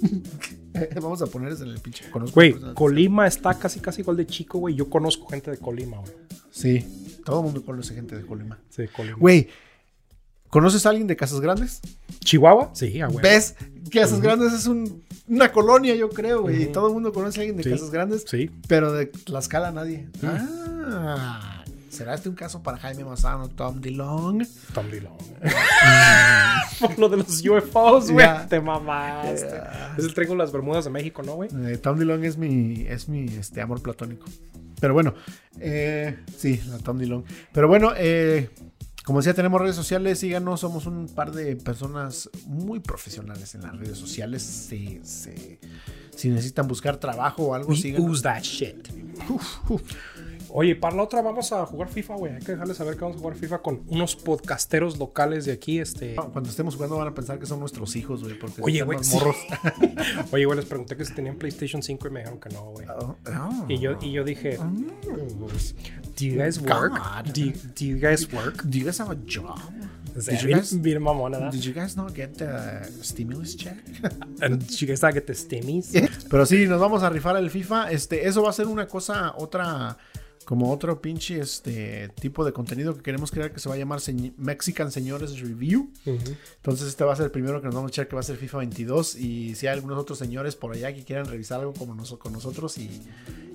[1.02, 2.08] Vamos a ponerles en el pinche.
[2.10, 4.76] ¿Conozco Güey, Colima está casi casi igual de chico, güey.
[4.76, 6.12] Yo conozco gente de Colima, güey.
[6.52, 8.56] Sí, todo el mundo conoce gente de Colima.
[8.70, 9.16] Sí, Colima.
[9.18, 9.48] Güey,
[10.48, 11.80] ¿conoces a alguien de Casas Grandes?
[12.20, 12.70] ¿Chihuahua?
[12.74, 13.20] Sí, ah, güey.
[13.20, 13.56] ¿Ves?
[13.92, 16.60] Casas Grandes es un- una colonia, yo creo, güey.
[16.60, 16.72] Y Ujú.
[16.72, 17.70] todo el mundo conoce a alguien de Sí.
[17.70, 18.24] Casas Grandes.
[18.28, 18.48] Sí.
[18.68, 20.08] Pero de Tlaxcala nadie.
[20.22, 21.57] Ah,
[21.90, 24.46] ¿será este un caso para Jaime Mazano, Tom DeLong?
[24.74, 25.12] Tom Dillon.
[26.80, 28.26] Por lo de los UFOs, güey.
[28.48, 29.60] Te mamaste.
[29.98, 31.48] Es el triángulo de las Bermudas de México, ¿no, güey?
[31.66, 34.26] Eh, Tom DeLong es mi, es mi este, amor platónico.
[34.80, 35.14] Pero bueno,
[35.58, 37.24] eh, sí, la Tom DeLong.
[37.52, 38.50] Pero bueno, eh,
[39.04, 40.20] como decía, tenemos redes sociales.
[40.20, 44.42] Síganos, somos un par de personas muy profesionales en las redes sociales.
[44.42, 45.58] Si, si-
[46.14, 48.08] si necesitan buscar trabajo o algo, We síganos.
[48.10, 48.88] ooze that shit.
[50.50, 52.34] Oye, para la otra vamos a jugar FIFA, güey.
[52.34, 55.78] Hay que dejarles saber que vamos a jugar FIFA con unos podcasteros locales de aquí,
[55.78, 56.14] este...
[56.14, 58.38] Cuando estemos jugando van a pensar que son nuestros hijos, güey.
[58.38, 59.14] Porque Oye, güey, sí.
[59.14, 59.36] morros.
[60.32, 62.86] Oye, güey, les pregunté que si tenían PlayStation 5 y me dijeron que no, güey.
[62.88, 63.64] Oh, oh.
[63.68, 66.92] Y yo, y yo dije, do you guys work?
[67.32, 68.62] Do, you- do you guys work?
[68.64, 69.58] Do you guys have a job?
[70.14, 71.50] Did you guys- bien mamona.
[71.50, 73.76] Did you guys not get the stimulus check?
[74.42, 75.92] And did you guys not get the stimmies?
[76.30, 77.92] Pero sí, nos vamos a rifar el FIFA.
[77.92, 79.96] Este, eso va a ser una cosa, otra,
[80.48, 83.98] como otro pinche este tipo de contenido que queremos crear que se va a llamar
[83.98, 85.92] Señ- Mexican Señores Review.
[86.06, 88.22] Entonces este va a ser el primero que nos vamos a echar que va a
[88.22, 91.74] ser FIFA 22 y si hay algunos otros señores por allá que quieran revisar algo
[91.74, 92.88] como noso- con nosotros y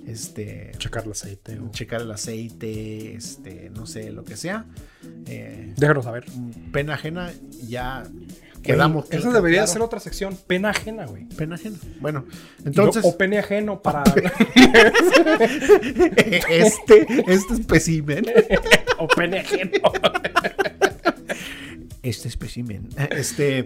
[0.06, 1.58] este Checar el aceite.
[1.58, 4.64] o- checar el aceite, este, no sé, lo que sea.
[5.26, 6.26] eh, Déjanos saber.
[6.72, 7.32] pena ajena,
[7.66, 8.04] ya
[8.64, 9.06] quedamos.
[9.10, 9.72] Esa debería claro.
[9.72, 10.36] ser otra sección.
[10.46, 11.26] Pena ajena, güey.
[11.26, 11.76] Pena ajena.
[12.00, 12.24] Bueno,
[12.64, 13.04] entonces.
[13.04, 14.02] o pene ajeno para.
[16.48, 18.26] este, este espécimen.
[18.98, 19.78] o pene ajeno.
[22.02, 22.88] este espécimen.
[23.10, 23.64] Este,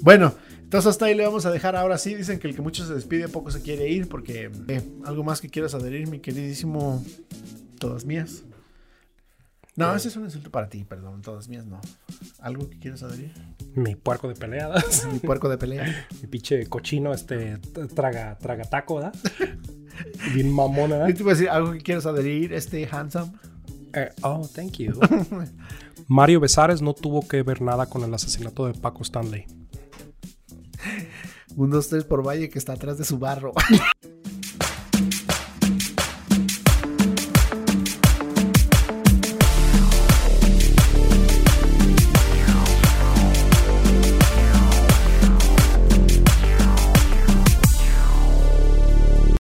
[0.00, 1.76] bueno, entonces hasta ahí le vamos a dejar.
[1.76, 4.82] Ahora sí, dicen que el que mucho se despide, poco se quiere ir, porque eh,
[5.04, 7.04] algo más que quieras adherir, mi queridísimo,
[7.78, 8.42] todas mías.
[9.76, 11.78] No, ese es un insulto para ti, perdón, todas mías no.
[12.40, 13.32] ¿Algo que quieras adherir?
[13.74, 15.06] Mi puerco de peleadas.
[15.12, 16.08] Mi puerco de pelea.
[16.22, 17.58] Mi pinche cochino, este,
[17.94, 19.14] traga, traga taco, ¿verdad?
[20.34, 21.06] Bien mamona.
[21.08, 23.32] Yo te iba a decir algo que quieras adherir, este handsome.
[23.92, 24.98] Eh, oh, thank you.
[26.08, 29.44] Mario Besares no tuvo que ver nada con el asesinato de Paco Stanley.
[31.54, 33.52] Un 2, 3 por Valle que está atrás de su barro.